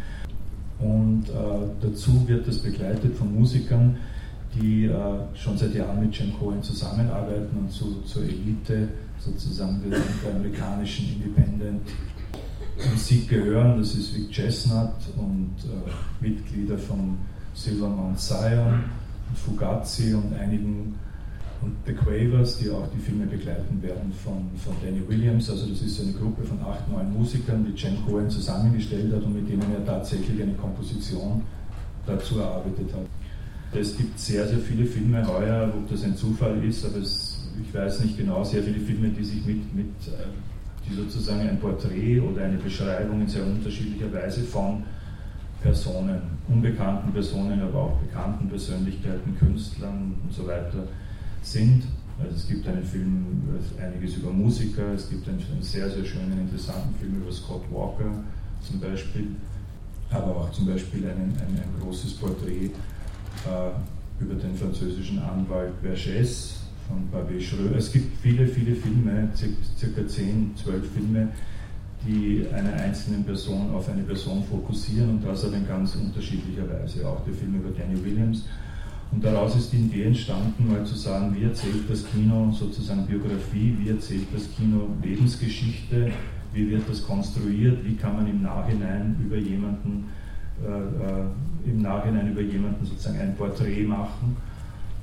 Und 0.79 1.29
äh, 1.29 1.69
dazu 1.81 2.27
wird 2.27 2.47
das 2.47 2.59
begleitet 2.59 3.15
von 3.15 3.33
Musikern, 3.33 3.97
die 4.61 4.85
äh, 4.85 4.93
schon 5.35 5.57
seit 5.57 5.73
Jahren 5.73 5.99
mit 5.99 6.15
Jim 6.15 6.33
Cohen 6.37 6.61
zusammenarbeiten 6.61 7.57
und 7.57 7.71
zu, 7.71 8.01
zur 8.01 8.23
Elite 8.23 8.89
sozusagen 9.19 9.81
der, 9.89 9.99
amerikanischen 10.35 11.15
Independent 11.15 11.81
Musik 12.91 13.29
gehören. 13.29 13.79
Das 13.79 13.95
ist 13.95 14.15
Vic 14.15 14.31
Chestnut 14.31 14.93
und 15.15 15.55
äh, 15.63 16.25
Mitglieder 16.25 16.77
von 16.77 17.17
Silver 17.53 17.89
Mount 17.89 18.19
Zion 18.19 18.83
Fugazi 19.35 20.13
und 20.13 20.33
einigen 20.33 20.95
und 21.61 21.75
The 21.85 21.93
Quavers, 21.93 22.59
die 22.59 22.69
auch 22.69 22.87
die 22.95 22.99
Filme 22.99 23.25
begleiten 23.25 23.81
werden 23.81 24.13
von, 24.23 24.49
von 24.63 24.75
Danny 24.83 25.01
Williams. 25.07 25.49
Also 25.49 25.65
das 25.67 25.81
ist 25.81 25.99
eine 26.01 26.13
Gruppe 26.13 26.43
von 26.43 26.59
acht, 26.61 26.87
neun 26.89 27.11
Musikern, 27.13 27.65
die 27.65 27.79
Jen 27.79 27.97
Cohen 28.05 28.29
zusammengestellt 28.29 29.13
hat 29.13 29.23
und 29.23 29.33
mit 29.33 29.49
denen 29.49 29.73
er 29.73 29.85
tatsächlich 29.85 30.41
eine 30.41 30.53
Komposition 30.53 31.41
dazu 32.05 32.39
erarbeitet 32.39 32.93
hat. 32.93 33.05
Es 33.73 33.97
gibt 33.97 34.17
sehr, 34.17 34.47
sehr 34.47 34.59
viele 34.59 34.85
Filme 34.85 35.25
heuer, 35.27 35.71
ob 35.75 35.89
das 35.89 36.03
ein 36.03 36.15
Zufall 36.15 36.63
ist, 36.63 36.85
aber 36.85 36.97
es, 36.97 37.49
ich 37.61 37.73
weiß 37.73 37.99
nicht 38.01 38.17
genau, 38.17 38.43
sehr 38.43 38.63
viele 38.63 38.79
Filme, 38.79 39.09
die 39.09 39.23
sich 39.23 39.45
mit, 39.45 39.75
mit 39.75 39.87
äh, 40.07 40.27
die 40.89 40.95
sozusagen 40.95 41.41
ein 41.41 41.59
Porträt 41.59 42.19
oder 42.21 42.43
eine 42.43 42.57
Beschreibung 42.57 43.21
in 43.21 43.27
sehr 43.27 43.45
unterschiedlicher 43.45 44.11
Weise 44.13 44.41
von 44.43 44.83
Personen, 45.61 46.21
unbekannten 46.47 47.11
Personen, 47.11 47.59
aber 47.61 47.79
auch 47.79 47.97
bekannten 47.97 48.47
Persönlichkeiten, 48.47 49.37
Künstlern 49.37 50.15
und 50.23 50.33
so 50.33 50.47
weiter 50.47 50.87
sind. 51.41 51.83
Also 52.19 52.35
es 52.35 52.47
gibt 52.47 52.67
einen 52.67 52.83
Film, 52.83 53.25
einiges 53.81 54.15
über 54.15 54.31
Musiker, 54.31 54.93
es 54.93 55.09
gibt 55.09 55.27
einen, 55.27 55.43
einen 55.51 55.61
sehr, 55.61 55.89
sehr 55.89 56.05
schönen, 56.05 56.39
interessanten 56.39 56.95
Film 56.99 57.21
über 57.21 57.31
Scott 57.31 57.63
Walker 57.71 58.11
zum 58.61 58.79
Beispiel, 58.79 59.27
aber 60.09 60.35
auch 60.37 60.51
zum 60.51 60.67
Beispiel 60.67 61.03
ein, 61.05 61.35
ein, 61.37 61.61
ein 61.61 61.81
großes 61.81 62.13
Porträt 62.13 62.65
äh, 62.65 62.96
über 64.19 64.35
den 64.35 64.55
französischen 64.55 65.19
Anwalt 65.19 65.73
Vergès 65.83 66.55
von 66.87 67.07
Babé 67.11 67.39
Schröer. 67.39 67.75
Es 67.77 67.91
gibt 67.91 68.17
viele, 68.21 68.47
viele 68.47 68.75
Filme, 68.75 69.29
circa 69.77 70.07
10, 70.07 70.53
12 70.55 70.91
Filme, 70.91 71.29
die 72.05 72.45
einer 72.53 72.73
einzelnen 72.73 73.23
Person 73.23 73.73
auf 73.73 73.89
eine 73.89 74.03
Person 74.03 74.43
fokussieren 74.43 75.09
und 75.09 75.25
das 75.25 75.43
aber 75.45 75.57
in 75.57 75.67
ganz 75.67 75.95
unterschiedlicher 75.95 76.67
Weise. 76.69 77.07
Auch 77.07 77.23
der 77.25 77.33
Film 77.33 77.55
über 77.55 77.69
Danny 77.69 78.03
Williams. 78.03 78.45
Und 79.11 79.23
daraus 79.23 79.55
ist 79.55 79.71
die 79.71 79.77
Idee 79.77 80.03
entstanden, 80.03 80.67
mal 80.67 80.83
zu 80.85 80.95
sagen, 80.95 81.35
wie 81.37 81.43
erzählt 81.43 81.89
das 81.89 82.05
Kino 82.11 82.51
sozusagen 82.51 83.05
Biografie, 83.05 83.75
wie 83.79 83.89
erzählt 83.89 84.27
das 84.33 84.49
Kino 84.55 84.89
Lebensgeschichte, 85.01 86.11
wie 86.53 86.69
wird 86.69 86.89
das 86.89 87.05
konstruiert, 87.05 87.83
wie 87.85 87.95
kann 87.95 88.17
man 88.17 88.27
im 88.27 88.41
Nachhinein 88.41 89.15
über 89.23 89.37
jemanden, 89.37 90.09
äh, 90.61 90.69
äh, 90.69 91.25
im 91.67 91.81
Nachhinein 91.81 92.31
über 92.31 92.41
jemanden 92.41 92.85
sozusagen 92.85 93.19
ein 93.19 93.35
Porträt 93.35 93.83
machen. 93.83 94.37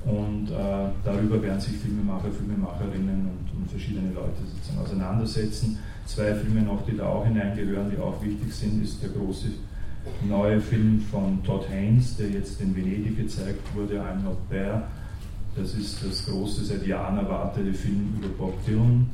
Und 0.05 0.51
äh, 0.51 0.89
darüber 1.03 1.41
werden 1.41 1.59
sich 1.59 1.77
Filmemacher, 1.77 2.29
Filmemacherinnen 2.31 3.27
und, 3.27 3.59
und 3.59 3.69
verschiedene 3.69 4.13
Leute 4.13 4.43
sozusagen 4.45 4.79
auseinandersetzen. 4.79 5.79
Zwei 6.05 6.35
Filme 6.35 6.61
noch, 6.61 6.85
die 6.85 6.95
da 6.95 7.07
auch 7.07 7.25
hineingehören, 7.25 7.89
die 7.89 7.97
auch 7.97 8.21
wichtig 8.23 8.53
sind, 8.53 8.83
ist 8.83 9.01
der 9.01 9.09
große 9.09 9.47
neue 10.27 10.61
Film 10.61 11.01
von 11.11 11.43
Todd 11.43 11.67
Haynes, 11.69 12.17
der 12.17 12.29
jetzt 12.29 12.61
in 12.61 12.75
Venedig 12.75 13.17
gezeigt 13.17 13.61
wurde, 13.75 13.99
I'm 13.99 14.23
Not 14.23 14.37
There. 14.49 14.83
Das 15.55 15.73
ist 15.73 16.05
das 16.05 16.25
große, 16.25 16.65
seit 16.65 16.85
Jahren 16.85 17.17
erwartete 17.17 17.73
Film 17.73 18.13
über 18.17 18.27
Bob 18.37 18.65
Dylan, 18.65 19.09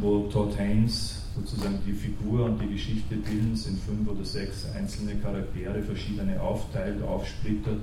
wo 0.00 0.28
Todd 0.30 0.58
Haynes 0.58 1.22
sozusagen 1.34 1.78
die 1.86 1.92
Figur 1.92 2.46
und 2.46 2.60
die 2.60 2.68
Geschichte 2.68 3.16
Dylans 3.16 3.66
in 3.66 3.76
fünf 3.76 4.08
oder 4.08 4.24
sechs 4.24 4.66
einzelne 4.74 5.14
Charaktere, 5.16 5.82
verschiedene 5.82 6.40
aufteilt, 6.40 7.02
aufsplittert 7.02 7.80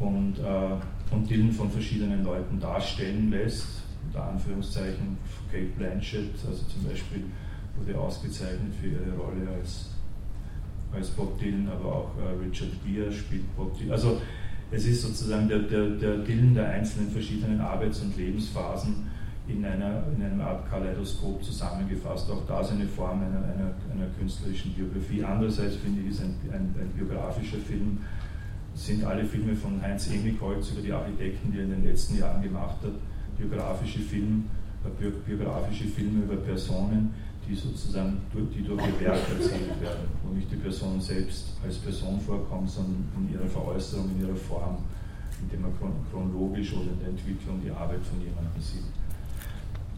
und, 0.00 0.38
äh, 0.38 1.14
und 1.14 1.30
Dylan 1.30 1.52
von 1.52 1.70
verschiedenen 1.70 2.24
Leuten 2.24 2.58
darstellen 2.60 3.30
lässt 3.30 3.82
unter 4.06 4.24
Anführungszeichen 4.24 5.16
Kate 5.50 5.70
Blanchett, 5.76 6.34
also 6.46 6.64
zum 6.64 6.84
Beispiel 6.88 7.24
wurde 7.78 7.98
ausgezeichnet 7.98 8.74
für 8.80 8.88
ihre 8.88 9.16
Rolle 9.16 9.48
als, 9.58 9.90
als 10.92 11.10
Bob 11.10 11.38
Dylan, 11.38 11.68
aber 11.68 11.94
auch 11.94 12.10
äh, 12.18 12.44
Richard 12.44 12.70
Gere 12.84 13.12
spielt 13.12 13.56
Bob 13.56 13.78
Dylan. 13.78 13.92
Also 13.92 14.20
es 14.70 14.86
ist 14.86 15.02
sozusagen 15.02 15.48
der, 15.48 15.60
der, 15.60 15.90
der 15.90 16.18
Dylan 16.18 16.54
der 16.54 16.68
einzelnen 16.70 17.10
verschiedenen 17.10 17.60
Arbeits- 17.60 18.00
und 18.00 18.16
Lebensphasen 18.16 19.10
in 19.48 19.64
einer, 19.64 20.04
in 20.16 20.22
einer 20.22 20.46
Art 20.46 20.70
Kaleidoskop 20.70 21.42
zusammengefasst. 21.42 22.30
Auch 22.30 22.46
das 22.46 22.70
eine 22.70 22.86
Form 22.86 23.20
einer, 23.20 23.44
einer, 23.44 23.72
einer 23.92 24.06
künstlerischen 24.18 24.72
Biografie. 24.72 25.24
Andererseits 25.24 25.76
finde 25.76 26.02
ich, 26.02 26.10
ist 26.10 26.22
ein, 26.22 26.34
ein, 26.52 26.74
ein 26.78 26.90
biografischer 26.96 27.58
Film, 27.58 27.98
sind 28.74 29.04
alle 29.04 29.24
Filme 29.24 29.54
von 29.54 29.82
Heinz 29.82 30.08
Emigholz 30.08 30.70
über 30.70 30.80
die 30.80 30.92
Architekten, 30.92 31.52
die 31.52 31.58
er 31.58 31.64
in 31.64 31.70
den 31.70 31.84
letzten 31.84 32.18
Jahren 32.18 32.42
gemacht 32.42 32.76
hat, 32.82 32.92
biografische, 33.36 34.00
Film, 34.00 34.44
äh, 34.84 35.10
biografische 35.26 35.84
Filme 35.84 36.24
über 36.24 36.36
Personen, 36.36 37.12
die 37.48 37.54
sozusagen 37.54 38.20
durch, 38.32 38.50
die 38.54 38.62
durch 38.62 38.80
ihr 38.86 39.00
Werk 39.00 39.18
erzählt 39.36 39.80
werden, 39.80 40.06
wo 40.22 40.32
nicht 40.32 40.50
die 40.50 40.56
Person 40.56 41.00
selbst 41.00 41.56
als 41.64 41.76
Person 41.78 42.20
vorkommt, 42.20 42.70
sondern 42.70 43.04
in 43.16 43.34
ihrer 43.34 43.48
Veräußerung, 43.48 44.08
in 44.16 44.26
ihrer 44.26 44.36
Form, 44.36 44.78
indem 45.42 45.62
man 45.62 45.72
chronologisch 46.10 46.72
oder 46.72 46.92
in 46.92 47.00
der 47.00 47.08
Entwicklung 47.08 47.60
die 47.62 47.70
Arbeit 47.70 48.00
von 48.06 48.20
jemandem 48.20 48.62
sieht. 48.62 49.01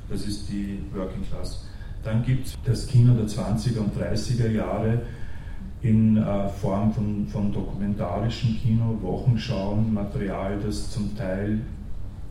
Das 0.08 0.26
ist 0.26 0.48
die 0.48 0.80
Working 0.94 1.24
Class. 1.28 1.64
Dann 2.02 2.22
gibt 2.24 2.46
es 2.46 2.58
das 2.64 2.86
Kino 2.86 3.14
der 3.14 3.26
20er 3.26 3.78
und 3.78 3.96
30er 3.96 4.50
Jahre 4.50 5.00
in 5.82 6.16
äh, 6.16 6.48
Form 6.48 6.92
von, 6.92 7.26
von 7.26 7.52
dokumentarischem 7.52 8.58
Kino, 8.60 8.98
Wochenschauen, 9.00 9.92
Material, 9.92 10.58
das 10.64 10.90
zum 10.90 11.16
Teil 11.16 11.60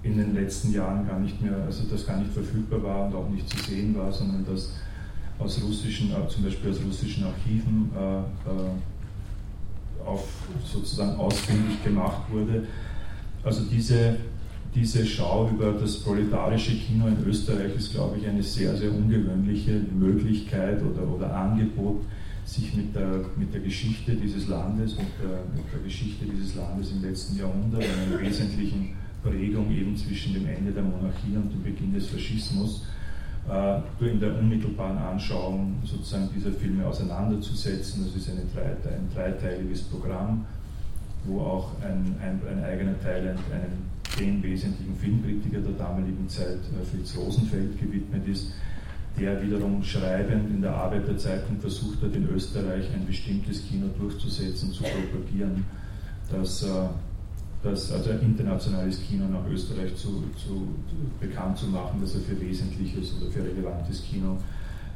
in 0.03 0.17
den 0.17 0.33
letzten 0.33 0.73
Jahren 0.73 1.07
gar 1.07 1.19
nicht 1.19 1.41
mehr, 1.41 1.55
also 1.65 1.83
das 1.89 2.05
gar 2.05 2.17
nicht 2.17 2.33
verfügbar 2.33 2.83
war 2.83 3.07
und 3.07 3.15
auch 3.15 3.29
nicht 3.29 3.49
zu 3.49 3.57
sehen 3.63 3.95
war, 3.97 4.12
sondern 4.12 4.45
das 4.45 4.73
aus 5.39 5.62
russischen, 5.63 6.12
äh, 6.12 6.27
zum 6.27 6.43
Beispiel 6.43 6.71
aus 6.71 6.79
russischen 6.86 7.23
Archiven 7.25 7.89
äh, 7.95 8.19
äh, 8.19 10.05
auf, 10.05 10.27
sozusagen 10.65 11.15
ausfindig 11.17 11.83
gemacht 11.83 12.21
wurde. 12.29 12.67
Also 13.43 13.63
diese, 13.65 14.17
diese 14.75 15.05
Schau 15.05 15.49
über 15.49 15.71
das 15.73 15.99
proletarische 15.99 16.75
Kino 16.75 17.07
in 17.07 17.17
Österreich 17.27 17.75
ist, 17.75 17.93
glaube 17.93 18.17
ich, 18.17 18.27
eine 18.27 18.41
sehr, 18.41 18.75
sehr 18.75 18.91
ungewöhnliche 18.91 19.81
Möglichkeit 19.93 20.81
oder, 20.81 21.07
oder 21.07 21.36
Angebot, 21.36 22.01
sich 22.45 22.75
mit 22.75 22.95
der, 22.95 23.21
mit 23.38 23.53
der 23.53 23.62
Geschichte 23.62 24.15
dieses 24.15 24.47
Landes, 24.47 24.97
mit 24.97 25.07
der, 25.21 25.43
mit 25.55 25.71
der 25.71 25.79
Geschichte 25.83 26.25
dieses 26.25 26.55
Landes 26.55 26.91
im 26.91 27.01
letzten 27.01 27.38
Jahrhundert, 27.38 27.83
einer 27.83 28.19
wesentlichen 28.19 28.95
Prägung 29.23 29.71
eben 29.71 29.95
zwischen 29.95 30.33
dem 30.33 30.47
Ende 30.47 30.71
der 30.71 30.83
Monarchie 30.83 31.36
und 31.36 31.51
dem 31.53 31.63
Beginn 31.63 31.93
des 31.93 32.07
Faschismus, 32.07 32.86
äh, 33.49 33.79
in 34.09 34.19
der 34.19 34.38
unmittelbaren 34.38 34.97
Anschauung 34.97 35.75
sozusagen 35.83 36.29
dieser 36.36 36.51
Filme 36.51 36.86
auseinanderzusetzen. 36.86 38.05
Das 38.05 38.15
ist 38.15 38.29
eine, 38.29 38.41
ein 38.41 39.09
dreiteiliges 39.13 39.83
Programm, 39.83 40.45
wo 41.25 41.39
auch 41.39 41.71
ein, 41.81 42.15
ein, 42.21 42.41
ein 42.49 42.63
eigener 42.63 42.99
Teil 43.01 43.29
einem 43.29 43.93
den 44.19 44.43
wesentlichen 44.43 44.95
Filmkritiker 44.95 45.60
der 45.60 45.73
damaligen 45.73 46.28
Zeit, 46.28 46.60
äh, 46.60 46.86
Fritz 46.86 47.15
Rosenfeld, 47.17 47.80
gewidmet 47.80 48.28
ist, 48.28 48.54
der 49.19 49.41
wiederum 49.41 49.84
schreibend 49.84 50.49
in 50.49 50.62
der 50.62 50.73
Arbeit 50.73 51.08
der 51.08 51.17
Zeitung 51.17 51.60
versucht 51.60 52.02
hat, 52.02 52.15
in 52.15 52.28
Österreich 52.30 52.86
ein 52.93 53.06
bestimmtes 53.06 53.63
Kino 53.67 53.88
durchzusetzen, 53.97 54.71
zu 54.71 54.84
propagieren, 54.84 55.65
dass, 56.32 56.63
äh, 56.63 56.67
dass 57.63 57.91
also 57.91 58.10
ein 58.12 58.21
internationales 58.21 59.02
Kino 59.02 59.26
nach 59.28 59.47
Österreich 59.49 59.95
zu, 59.95 60.23
zu, 60.38 60.67
bekannt 61.19 61.58
zu 61.58 61.67
machen, 61.67 62.02
dass 62.02 62.15
er 62.15 62.21
für 62.21 62.39
wesentliches 62.39 63.13
oder 63.17 63.32
für 63.32 63.43
relevantes 63.43 64.04
Kino 64.04 64.38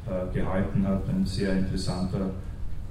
äh, 0.06 0.34
gehalten 0.34 0.86
hat. 0.86 1.08
Ein 1.08 1.24
sehr 1.26 1.56
interessanter 1.56 2.30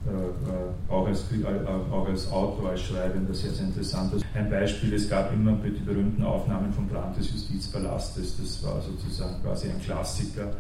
äh, 0.07 0.11
äh, 0.11 0.91
auch, 0.91 1.05
als, 1.05 1.25
äh, 1.33 1.91
auch 1.91 2.07
als 2.07 2.31
Autor, 2.31 2.69
als 2.69 2.81
Schreibender 2.81 3.33
sehr, 3.33 3.51
sehr 3.51 3.65
interessant. 3.65 4.13
Ein 4.33 4.49
Beispiel, 4.49 4.93
es 4.93 5.09
gab 5.09 5.33
immer 5.33 5.57
die 5.63 5.83
berühmten 5.83 6.23
Aufnahmen 6.23 6.71
vom 6.71 6.87
Brand 6.87 7.17
des 7.17 7.29
Justizpalastes, 7.31 8.37
das 8.37 8.63
war 8.63 8.81
sozusagen 8.81 9.41
quasi 9.43 9.69
ein 9.69 9.81
Klassiker 9.81 10.53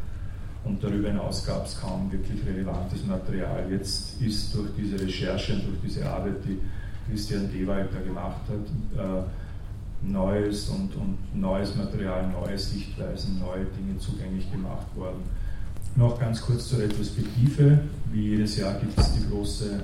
und 0.65 0.83
darüber 0.83 1.07
hinaus 1.07 1.45
gab 1.45 1.65
es 1.65 1.79
kaum 1.79 2.11
wirklich 2.11 2.45
relevantes 2.45 3.05
Material. 3.05 3.71
Jetzt 3.71 4.21
ist 4.21 4.53
durch 4.53 4.69
diese 4.75 4.99
Recherche 4.99 5.53
und 5.53 5.65
durch 5.67 5.79
diese 5.81 6.05
Arbeit, 6.05 6.43
die 6.43 6.59
Christian 7.09 7.49
Dewald 7.49 7.87
da 7.93 8.01
gemacht 8.01 8.41
hat, 8.49 9.27
neues 10.01 10.67
und, 10.69 10.93
und 10.95 11.17
neues 11.33 11.73
Material, 11.75 12.27
neue 12.27 12.57
Sichtweisen, 12.57 13.39
neue 13.39 13.63
Dinge 13.65 13.97
zugänglich 13.97 14.51
gemacht 14.51 14.87
worden. 14.95 15.23
Noch 15.97 16.19
ganz 16.19 16.43
kurz 16.43 16.67
zur 16.67 16.77
Retrospektive. 16.77 17.79
Wie 18.11 18.29
jedes 18.29 18.57
Jahr 18.57 18.75
gibt 18.75 18.95
es 18.99 19.13
die 19.13 19.27
große, 19.31 19.83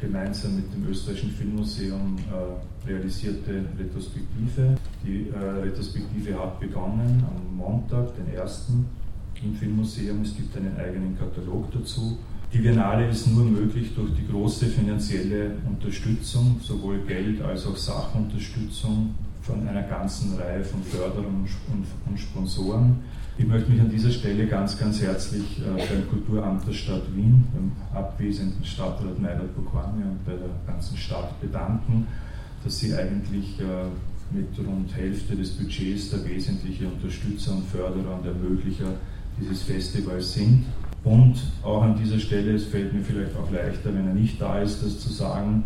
gemeinsam 0.00 0.54
mit 0.54 0.72
dem 0.72 0.88
Österreichischen 0.88 1.32
Filmmuseum 1.32 2.16
äh, 2.18 2.88
realisierte 2.88 3.64
Retrospektive. 3.76 4.78
Die 5.04 5.28
äh, 5.28 5.36
Retrospektive 5.36 6.38
hat 6.38 6.60
begonnen 6.60 7.24
am 7.26 7.56
Montag, 7.56 8.14
den 8.14 8.40
1. 8.40 8.68
im 9.42 9.54
Filmmuseum. 9.56 10.22
Es 10.22 10.36
gibt 10.36 10.56
einen 10.56 10.76
eigenen 10.76 11.18
Katalog 11.18 11.72
dazu. 11.72 12.16
Die 12.52 12.58
Biennale 12.58 13.08
ist 13.08 13.26
nur 13.26 13.44
möglich 13.44 13.92
durch 13.96 14.12
die 14.14 14.28
große 14.28 14.66
finanzielle 14.66 15.56
Unterstützung, 15.68 16.60
sowohl 16.62 17.00
Geld 17.08 17.42
als 17.42 17.66
auch 17.66 17.76
Sachunterstützung 17.76 19.16
von 19.50 19.66
einer 19.66 19.82
ganzen 19.82 20.38
Reihe 20.38 20.64
von 20.64 20.82
Förderern 20.84 21.46
und 22.06 22.18
Sponsoren. 22.18 22.96
Ich 23.36 23.46
möchte 23.46 23.70
mich 23.70 23.80
an 23.80 23.90
dieser 23.90 24.10
Stelle 24.10 24.46
ganz, 24.46 24.78
ganz 24.78 25.00
herzlich 25.00 25.60
äh, 25.60 25.86
beim 25.88 26.08
Kulturamt 26.08 26.66
der 26.66 26.72
Stadt 26.72 27.02
Wien, 27.14 27.46
beim 27.52 27.72
abwesenden 27.98 28.64
Stadtrat 28.64 29.18
Meilert 29.18 29.54
Bokwani 29.56 30.02
und 30.04 30.24
bei 30.24 30.32
der 30.32 30.50
ganzen 30.66 30.96
Stadt 30.96 31.40
bedanken, 31.40 32.06
dass 32.62 32.78
sie 32.78 32.94
eigentlich 32.94 33.58
äh, 33.60 33.88
mit 34.30 34.48
rund 34.58 34.94
Hälfte 34.94 35.34
des 35.34 35.50
Budgets 35.50 36.10
der 36.10 36.24
wesentliche 36.28 36.86
Unterstützer 36.86 37.52
und 37.52 37.66
Förderer 37.66 38.18
und 38.18 38.26
Ermöglicher 38.26 38.92
dieses 39.40 39.62
Festivals 39.62 40.34
sind. 40.34 40.66
Und 41.02 41.36
auch 41.62 41.82
an 41.82 41.96
dieser 41.96 42.18
Stelle, 42.18 42.52
es 42.52 42.66
fällt 42.66 42.92
mir 42.92 43.02
vielleicht 43.02 43.34
auch 43.36 43.50
leichter, 43.50 43.94
wenn 43.94 44.06
er 44.06 44.14
nicht 44.14 44.40
da 44.40 44.60
ist, 44.60 44.84
das 44.84 45.00
zu 45.00 45.10
sagen, 45.10 45.64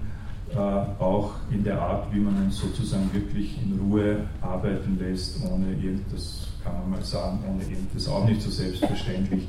auch 0.57 1.33
in 1.51 1.65
der 1.65 1.81
Art, 1.81 2.13
wie 2.15 2.21
man 2.21 2.37
uns 2.45 2.59
sozusagen 2.59 3.13
wirklich 3.13 3.59
in 3.63 3.79
Ruhe 3.79 4.19
arbeiten 4.41 4.99
lässt, 4.99 5.43
ohne 5.45 5.73
irgendwas 5.73 6.49
kann 6.63 6.75
man 6.81 6.91
mal 6.91 7.05
sagen, 7.05 7.41
ohne 7.49 7.63
das 7.93 8.09
auch 8.09 8.27
nicht 8.27 8.41
so 8.41 8.51
selbstverständlich, 8.51 9.47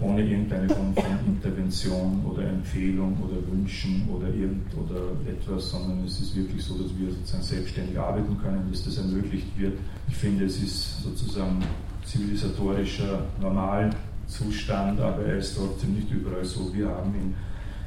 ohne 0.00 0.22
irgendeine 0.22 0.68
Form 0.68 0.94
von 0.94 1.04
Intervention 1.26 2.24
oder 2.26 2.48
Empfehlung 2.48 3.16
oder 3.22 3.36
Wünschen 3.50 4.06
oder 4.08 4.28
irgend 4.28 4.66
oder 4.76 5.00
etwas, 5.30 5.70
sondern 5.70 6.04
es 6.04 6.20
ist 6.20 6.36
wirklich 6.36 6.62
so, 6.62 6.74
dass 6.74 6.90
wir 6.98 7.10
sozusagen 7.10 7.42
selbstständig 7.42 7.98
arbeiten 7.98 8.36
können, 8.42 8.68
dass 8.70 8.84
das 8.84 8.98
ermöglicht 8.98 9.46
wird. 9.56 9.78
Ich 10.08 10.16
finde, 10.16 10.44
es 10.44 10.62
ist 10.62 11.02
sozusagen 11.02 11.62
zivilisatorischer 12.04 13.22
Normalzustand, 13.40 15.00
aber 15.00 15.24
er 15.24 15.38
ist 15.38 15.56
trotzdem 15.56 15.94
nicht 15.94 16.10
überall 16.10 16.44
so. 16.44 16.74
Wir 16.74 16.88
haben 16.88 17.14
ihn 17.14 17.34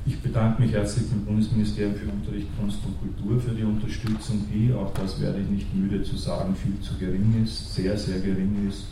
ich 0.05 0.19
bedanke 0.21 0.61
mich 0.61 0.71
herzlich 0.71 1.09
beim 1.09 1.25
Bundesministerium 1.25 1.95
für 1.95 2.09
Unterricht, 2.09 2.47
Kunst 2.59 2.79
und 2.85 2.99
Kultur 2.99 3.41
für 3.41 3.55
die 3.55 3.63
Unterstützung, 3.63 4.45
die, 4.53 4.71
auch 4.71 4.93
das 4.93 5.19
werde 5.19 5.39
ich 5.41 5.49
nicht 5.49 5.75
müde 5.75 6.03
zu 6.03 6.15
sagen, 6.15 6.55
viel 6.55 6.79
zu 6.79 6.93
gering 6.97 7.43
ist, 7.43 7.73
sehr, 7.73 7.97
sehr 7.97 8.19
gering 8.19 8.67
ist 8.69 8.85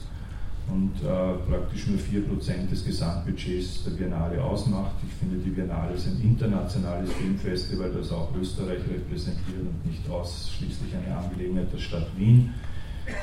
und 0.70 0.94
äh, 1.04 1.34
praktisch 1.50 1.88
nur 1.88 2.00
4% 2.00 2.70
des 2.70 2.86
Gesamtbudgets 2.86 3.84
der 3.84 3.92
Biennale 3.92 4.42
ausmacht. 4.42 4.96
Ich 5.08 5.14
finde, 5.14 5.38
die 5.44 5.52
Biennale 5.52 5.94
ist 5.94 6.08
ein 6.08 6.20
internationales 6.24 7.12
Filmfestival, 7.14 7.92
das 7.92 8.12
auch 8.12 8.34
Österreich 8.36 8.80
repräsentiert 8.90 9.60
und 9.60 9.86
nicht 9.86 10.10
ausschließlich 10.10 10.96
eine 10.96 11.16
Angelegenheit 11.16 11.72
der 11.72 11.78
Stadt 11.78 12.08
Wien. 12.18 12.54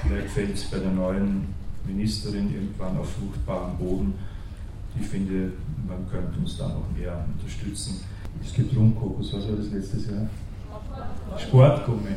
Vielleicht 0.03 0.29
fällt 0.29 0.55
es 0.55 0.65
bei 0.65 0.79
der 0.79 0.93
neuen 0.93 1.47
Ministerin 1.87 2.55
irgendwann 2.55 2.99
auf 2.99 3.11
fruchtbaren 3.15 3.79
Boden 3.79 4.15
ich 4.99 5.07
finde, 5.07 5.53
man 5.87 6.09
könnte 6.11 6.39
uns 6.39 6.57
da 6.57 6.69
noch 6.69 6.89
mehr 6.97 7.25
unterstützen. 7.37 8.05
Es 8.43 8.55
gibt 8.55 8.75
Rumkokos, 8.75 9.33
was 9.35 9.49
war 9.49 9.57
das 9.57 9.71
letztes 9.71 10.07
Jahr? 10.07 10.29
Sportgummi. 11.39 12.11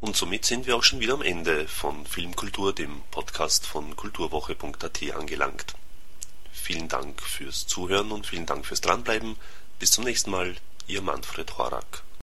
Und 0.00 0.16
somit 0.16 0.44
sind 0.44 0.66
wir 0.66 0.76
auch 0.76 0.82
schon 0.82 1.00
wieder 1.00 1.14
am 1.14 1.22
Ende 1.22 1.66
von 1.66 2.06
Filmkultur, 2.06 2.74
dem 2.74 3.02
Podcast 3.10 3.66
von 3.66 3.96
kulturwoche.at 3.96 5.02
angelangt. 5.16 5.74
Vielen 6.52 6.88
Dank 6.88 7.20
fürs 7.20 7.66
Zuhören 7.66 8.12
und 8.12 8.26
vielen 8.26 8.46
Dank 8.46 8.66
fürs 8.66 8.80
Dranbleiben. 8.80 9.36
Bis 9.78 9.90
zum 9.90 10.04
nächsten 10.04 10.30
Mal, 10.30 10.54
Ihr 10.86 11.02
Manfred 11.02 11.58
Horak. 11.58 12.02